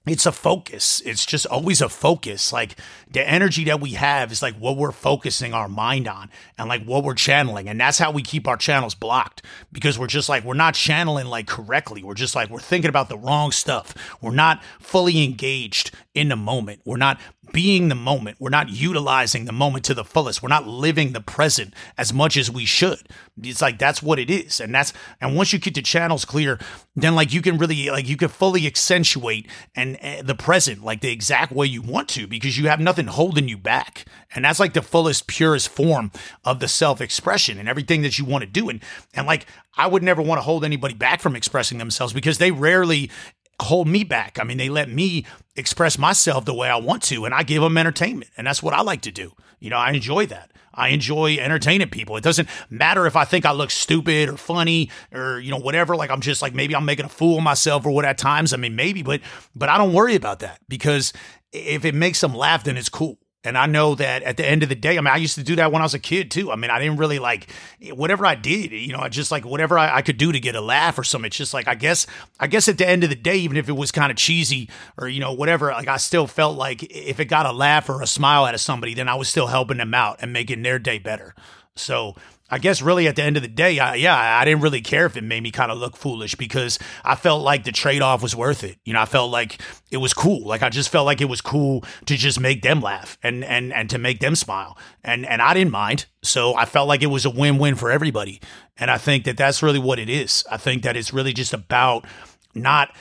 it's 0.05 0.25
a 0.25 0.31
focus. 0.31 1.01
It's 1.05 1.25
just 1.25 1.45
always 1.47 1.81
a 1.81 1.89
focus. 1.89 2.53
Like 2.53 2.75
the 3.09 3.27
energy 3.27 3.63
that 3.65 3.81
we 3.81 3.91
have 3.91 4.31
is 4.31 4.41
like 4.41 4.55
what 4.55 4.77
we're 4.77 4.91
focusing 4.91 5.53
our 5.53 5.67
mind 5.67 6.07
on 6.07 6.29
and 6.57 6.69
like 6.69 6.83
what 6.85 7.03
we're 7.03 7.15
channeling. 7.15 7.67
And 7.67 7.79
that's 7.79 7.97
how 7.97 8.11
we 8.11 8.21
keep 8.21 8.47
our 8.47 8.57
channels 8.57 8.93
blocked 8.93 9.43
because 9.71 9.97
we're 9.97 10.07
just 10.07 10.29
like, 10.29 10.43
we're 10.43 10.53
not 10.53 10.75
channeling 10.75 11.25
like 11.25 11.47
correctly. 11.47 12.03
We're 12.03 12.13
just 12.13 12.35
like, 12.35 12.49
we're 12.49 12.59
thinking 12.59 12.89
about 12.89 13.09
the 13.09 13.17
wrong 13.17 13.51
stuff. 13.51 13.95
We're 14.21 14.31
not 14.31 14.63
fully 14.79 15.23
engaged 15.23 15.91
in 16.15 16.29
the 16.29 16.35
moment. 16.35 16.81
We're 16.85 16.97
not 16.97 17.19
being 17.51 17.89
the 17.89 17.95
moment. 17.95 18.37
We're 18.39 18.49
not 18.49 18.69
utilizing 18.69 19.45
the 19.45 19.51
moment 19.51 19.85
to 19.85 19.93
the 19.93 20.03
fullest. 20.03 20.41
We're 20.41 20.49
not 20.49 20.67
living 20.67 21.11
the 21.11 21.21
present 21.21 21.73
as 21.97 22.13
much 22.13 22.37
as 22.37 22.49
we 22.49 22.65
should. 22.65 23.07
It's 23.41 23.61
like 23.61 23.77
that's 23.77 24.01
what 24.01 24.17
it 24.17 24.29
is. 24.29 24.59
And 24.59 24.73
that's 24.73 24.93
and 25.21 25.35
once 25.35 25.53
you 25.53 25.59
get 25.59 25.75
the 25.75 25.81
channels 25.81 26.25
clear, 26.25 26.57
then 26.95 27.13
like 27.15 27.33
you 27.33 27.41
can 27.41 27.57
really 27.57 27.89
like 27.89 28.07
you 28.07 28.17
can 28.17 28.29
fully 28.29 28.65
accentuate 28.65 29.47
and 29.75 29.97
uh, 30.01 30.21
the 30.23 30.35
present 30.35 30.83
like 30.83 31.01
the 31.01 31.11
exact 31.11 31.51
way 31.51 31.67
you 31.67 31.81
want 31.81 32.09
to 32.09 32.27
because 32.27 32.57
you 32.57 32.67
have 32.69 32.79
nothing 32.79 33.07
holding 33.07 33.47
you 33.47 33.57
back. 33.57 34.05
And 34.33 34.43
that's 34.43 34.59
like 34.59 34.73
the 34.73 34.81
fullest 34.81 35.27
purest 35.27 35.69
form 35.69 36.11
of 36.43 36.59
the 36.59 36.67
self-expression 36.67 37.59
and 37.59 37.69
everything 37.69 38.01
that 38.01 38.17
you 38.17 38.25
want 38.25 38.43
to 38.43 38.49
do 38.49 38.69
and 38.69 38.81
and 39.13 39.27
like 39.27 39.45
I 39.77 39.87
would 39.87 40.03
never 40.03 40.21
want 40.21 40.39
to 40.39 40.43
hold 40.43 40.63
anybody 40.63 40.93
back 40.93 41.19
from 41.19 41.35
expressing 41.35 41.77
themselves 41.77 42.13
because 42.13 42.37
they 42.37 42.51
rarely 42.51 43.11
hold 43.61 43.87
me 43.87 44.03
back. 44.03 44.39
I 44.39 44.43
mean, 44.43 44.57
they 44.57 44.69
let 44.69 44.89
me 44.89 45.25
express 45.55 45.97
myself 45.97 46.45
the 46.45 46.53
way 46.53 46.69
I 46.69 46.77
want 46.77 47.03
to, 47.03 47.25
and 47.25 47.33
I 47.33 47.43
give 47.43 47.61
them 47.61 47.77
entertainment. 47.77 48.31
And 48.37 48.47
that's 48.47 48.61
what 48.61 48.73
I 48.73 48.81
like 48.81 49.01
to 49.01 49.11
do. 49.11 49.33
You 49.59 49.69
know, 49.69 49.77
I 49.77 49.91
enjoy 49.91 50.25
that. 50.27 50.51
I 50.75 50.89
enjoy 50.89 51.37
entertaining 51.37 51.89
people. 51.89 52.17
It 52.17 52.23
doesn't 52.23 52.49
matter 52.69 53.07
if 53.07 53.15
I 53.15 53.23
think 53.23 53.45
I 53.45 53.53
look 53.53 53.71
stupid 53.71 54.29
or 54.29 54.37
funny 54.37 54.91
or, 55.11 55.39
you 55.39 55.49
know, 55.49 55.57
whatever. 55.57 55.95
Like 55.95 56.11
I'm 56.11 56.21
just 56.21 56.41
like 56.41 56.53
maybe 56.53 56.75
I'm 56.75 56.85
making 56.85 57.05
a 57.05 57.09
fool 57.09 57.37
of 57.37 57.43
myself 57.43 57.85
or 57.85 57.91
what 57.91 58.05
at 58.05 58.17
times. 58.17 58.53
I 58.53 58.57
mean, 58.57 58.75
maybe, 58.75 59.01
but 59.01 59.21
but 59.55 59.69
I 59.69 59.77
don't 59.77 59.93
worry 59.93 60.15
about 60.15 60.39
that 60.39 60.59
because 60.67 61.13
if 61.53 61.85
it 61.85 61.95
makes 61.95 62.19
them 62.19 62.35
laugh, 62.35 62.65
then 62.65 62.75
it's 62.75 62.89
cool. 62.89 63.17
And 63.45 63.57
I 63.57 63.67
know 63.67 63.95
that 63.95 64.23
at 64.23 64.37
the 64.37 64.45
end 64.45 64.63
of 64.63 64.69
the 64.69 64.75
day, 64.75 64.97
I 64.97 65.01
mean, 65.01 65.13
I 65.13 65.17
used 65.17 65.35
to 65.35 65.43
do 65.43 65.55
that 65.57 65.71
when 65.71 65.81
I 65.81 65.85
was 65.85 65.93
a 65.93 65.99
kid 65.99 66.31
too. 66.31 66.51
I 66.51 66.55
mean, 66.55 66.71
I 66.71 66.79
didn't 66.79 66.97
really 66.97 67.19
like 67.19 67.47
whatever 67.91 68.25
I 68.25 68.35
did, 68.35 68.71
you 68.71 68.91
know, 68.91 68.99
I 68.99 69.09
just 69.09 69.31
like 69.31 69.45
whatever 69.45 69.77
I, 69.77 69.97
I, 69.97 70.01
could 70.01 70.17
do 70.17 70.31
to 70.31 70.39
get 70.39 70.55
a 70.55 70.61
laugh 70.61 70.97
or 70.97 71.03
something. 71.03 71.27
It's 71.27 71.37
just 71.37 71.53
like, 71.53 71.67
I 71.67 71.75
guess, 71.75 72.07
I 72.39 72.47
guess 72.47 72.67
at 72.67 72.77
the 72.77 72.87
end 72.87 73.03
of 73.03 73.09
the 73.09 73.15
day, 73.15 73.37
even 73.37 73.57
if 73.57 73.69
it 73.69 73.73
was 73.73 73.91
kind 73.91 74.11
of 74.11 74.17
cheesy 74.17 74.69
or, 74.97 75.07
you 75.07 75.19
know, 75.19 75.33
whatever, 75.33 75.71
like 75.71 75.87
I 75.87 75.97
still 75.97 76.27
felt 76.27 76.57
like 76.57 76.83
if 76.83 77.19
it 77.19 77.25
got 77.25 77.45
a 77.45 77.51
laugh 77.51 77.89
or 77.89 78.01
a 78.01 78.07
smile 78.07 78.45
out 78.45 78.53
of 78.53 78.61
somebody, 78.61 78.93
then 78.93 79.07
I 79.07 79.15
was 79.15 79.29
still 79.29 79.47
helping 79.47 79.77
them 79.77 79.93
out 79.93 80.17
and 80.19 80.33
making 80.33 80.63
their 80.63 80.79
day 80.79 80.97
better. 80.97 81.35
So 81.75 82.15
I 82.47 82.59
guess 82.59 82.79
really 82.79 83.07
at 83.07 83.15
the 83.15 83.23
end 83.23 83.37
of 83.37 83.43
the 83.43 83.49
day, 83.49 83.79
I, 83.79 83.95
yeah, 83.95 84.15
I 84.39 84.45
didn't 84.45 84.61
really 84.61 84.81
care 84.81 85.07
if 85.07 85.17
it 85.17 85.23
made 85.23 85.41
me 85.41 85.49
kind 85.49 85.71
of 85.71 85.79
look 85.79 85.97
foolish 85.97 86.35
because 86.35 86.77
I 87.03 87.15
felt 87.15 87.43
like 87.43 87.63
the 87.63 87.71
trade 87.71 88.03
off 88.03 88.21
was 88.21 88.35
worth 88.35 88.63
it. 88.63 88.77
You 88.85 88.93
know, 88.93 89.01
I 89.01 89.05
felt 89.05 89.31
like 89.31 89.59
it 89.89 89.97
was 89.97 90.13
cool. 90.13 90.45
Like 90.45 90.61
I 90.61 90.69
just 90.69 90.89
felt 90.89 91.07
like 91.07 91.21
it 91.21 91.29
was 91.29 91.41
cool 91.41 91.83
to 92.05 92.15
just 92.15 92.39
make 92.39 92.61
them 92.61 92.81
laugh 92.81 93.17
and 93.23 93.43
and 93.43 93.73
and 93.73 93.89
to 93.89 93.97
make 93.97 94.19
them 94.19 94.35
smile, 94.35 94.77
and 95.03 95.25
and 95.25 95.41
I 95.41 95.55
didn't 95.55 95.71
mind. 95.71 96.05
So 96.21 96.53
I 96.55 96.65
felt 96.65 96.87
like 96.87 97.01
it 97.01 97.07
was 97.07 97.25
a 97.25 97.31
win 97.31 97.57
win 97.57 97.75
for 97.75 97.89
everybody. 97.89 98.39
And 98.77 98.91
I 98.91 98.99
think 98.99 99.23
that 99.23 99.37
that's 99.37 99.63
really 99.63 99.79
what 99.79 99.97
it 99.97 100.09
is. 100.09 100.43
I 100.51 100.57
think 100.57 100.83
that 100.83 100.95
it's 100.95 101.13
really 101.13 101.33
just 101.33 101.53
about 101.53 102.05
not 102.53 102.95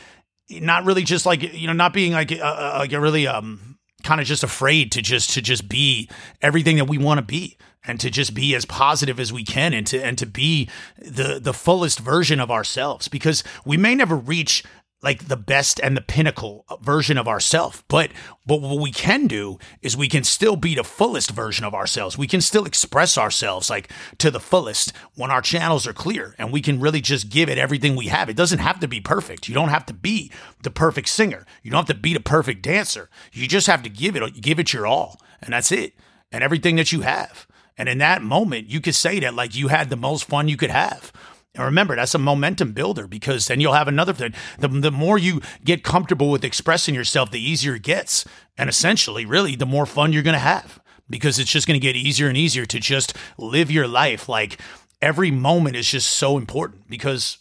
not 0.51 0.85
really 0.85 1.05
just 1.05 1.27
like 1.27 1.55
you 1.55 1.67
know 1.67 1.73
not 1.75 1.93
being 1.93 2.13
like 2.13 2.33
uh, 2.33 2.37
uh 2.37 2.77
like 2.79 2.93
a 2.93 3.01
really 3.01 3.27
um 3.27 3.79
kind 4.03 4.21
of 4.21 4.27
just 4.27 4.43
afraid 4.43 4.93
to 4.93 5.03
just 5.03 5.31
to 5.31 5.43
just 5.43 5.69
be 5.69 6.09
everything 6.41 6.77
that 6.77 6.87
we 6.87 6.97
want 6.97 7.19
to 7.19 7.23
be 7.23 7.59
and 7.87 8.01
to 8.01 8.11
just 8.11 8.35
be 8.35 8.55
as 8.55 8.65
positive 8.65 9.21
as 9.21 9.33
we 9.33 9.45
can 9.45 9.73
and 9.73 9.87
to 9.87 10.03
and 10.03 10.19
to 10.19 10.27
be 10.27 10.69
the 10.99 11.39
the 11.41 11.55
fullest 11.55 12.01
version 12.01 12.41
of 12.41 12.51
ourselves 12.51 13.09
because 13.09 13.45
we 13.65 13.77
may 13.77 13.95
never 13.95 14.17
reach 14.17 14.65
like 15.03 15.29
the 15.29 15.37
best 15.37 15.79
and 15.83 15.95
the 15.95 16.01
pinnacle 16.01 16.65
version 16.81 17.19
of 17.19 17.29
ourselves 17.29 17.83
but 17.89 18.11
but 18.47 18.61
what 18.61 18.81
we 18.81 18.91
can 18.91 19.27
do 19.27 19.59
is 19.83 19.97
we 19.97 20.09
can 20.09 20.25
still 20.25 20.57
be 20.57 20.75
the 20.75 20.85
fullest 20.85 21.31
version 21.31 21.65
of 21.65 21.75
ourselves. 21.75 22.19
We 22.19 22.27
can 22.27 22.43
still 22.43 22.67
express 22.67 23.17
ourselves 23.17 23.71
like 23.71 23.91
to 24.19 24.31
the 24.31 24.41
fullest 24.41 24.93
when 25.15 25.31
our 25.31 25.41
channels 25.41 25.87
are 25.87 25.95
clear 25.95 26.35
and 26.39 26.53
we 26.53 26.61
can 26.61 26.79
really 26.79 27.01
just 27.01 27.31
give 27.31 27.49
it 27.49 27.57
everything 27.57 27.97
we 27.97 28.09
have. 28.09 28.29
It 28.29 28.37
doesn't 28.37 28.59
have 28.59 28.81
to 28.81 28.89
be 28.89 29.01
perfect. 29.01 29.49
You 29.49 29.55
don't 29.55 29.71
have 29.71 29.87
to 29.87 29.95
be 29.95 30.31
the 30.63 30.71
perfect 30.71 31.09
singer. 31.09 31.47
You 31.63 31.71
don't 31.71 31.89
have 31.89 31.97
to 31.97 32.03
be 32.03 32.13
the 32.13 32.21
perfect 32.21 32.61
dancer. 32.63 33.09
You 33.33 33.49
just 33.49 33.67
have 33.67 33.83
to 33.83 33.89
give 33.89 34.15
it 34.15 34.41
give 34.41 34.59
it 34.59 34.75
your 34.75 34.87
all 34.87 35.19
and 35.41 35.55
that's 35.55 35.73
it. 35.73 35.95
And 36.31 36.45
everything 36.45 36.77
that 36.77 36.93
you 36.93 37.01
have 37.01 37.47
and 37.77 37.89
in 37.89 37.99
that 37.99 38.23
moment, 38.23 38.71
you 38.71 38.81
could 38.81 38.95
say 38.95 39.21
that 39.21 39.35
like 39.35 39.55
you 39.55 39.69
had 39.69 39.91
the 39.91 39.97
most 39.97 40.25
fun 40.25 40.49
you 40.49 40.57
could 40.57 40.71
have. 40.71 41.13
And 41.55 41.65
remember, 41.65 41.95
that's 41.95 42.15
a 42.15 42.19
momentum 42.19 42.73
builder 42.73 43.07
because 43.07 43.47
then 43.47 43.61
you'll 43.61 43.75
have 43.75 43.89
another 43.89 44.13
thing. 44.13 44.35
The, 44.59 44.69
the 44.69 44.91
more 44.91 45.19
you 45.19 45.41
get 45.65 45.85
comfortable 45.85 46.31
with 46.31 46.45
expressing 46.45 46.95
yourself, 46.95 47.31
the 47.31 47.41
easier 47.41 47.77
it 47.77 47.83
gets. 47.83 48.25
And 48.59 48.69
essentially, 48.69 49.25
really, 49.25 49.55
the 49.55 49.67
more 49.67 49.87
fun 49.87 50.13
you're 50.13 50.25
going 50.25 50.35
to 50.35 50.41
have 50.41 50.81
because 51.09 51.39
it's 51.39 51.51
just 51.51 51.67
going 51.67 51.79
to 51.79 51.87
get 51.87 51.97
easier 51.97 52.29
and 52.29 52.37
easier 52.37 52.67
to 52.67 52.81
just 52.81 53.17
live 53.39 53.71
your 53.71 53.87
life. 53.87 54.29
Like 54.29 54.59
every 55.01 55.31
moment 55.31 55.77
is 55.77 55.89
just 55.89 56.11
so 56.11 56.39
important 56.39 56.89
because 56.89 57.39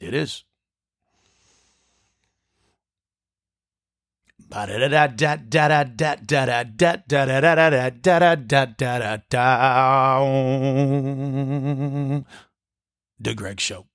it 0.00 0.14
is. 0.14 0.44
da 4.52 4.66
da 4.66 5.06
da 5.06 5.36
da 5.36 5.68
da 5.68 5.84
da 5.84 6.16
da 6.16 6.64
da 6.64 6.96
da 7.06 7.26
da 7.26 7.40
da 7.40 7.40
da 7.40 7.70
da 7.70 7.90
da 7.90 8.36
da 8.36 8.36
da 8.36 8.66
da 8.66 8.96
da 8.98 9.16
da 9.30 10.24
The 13.24 13.34
Greg 13.34 13.60
Show. 13.60 13.91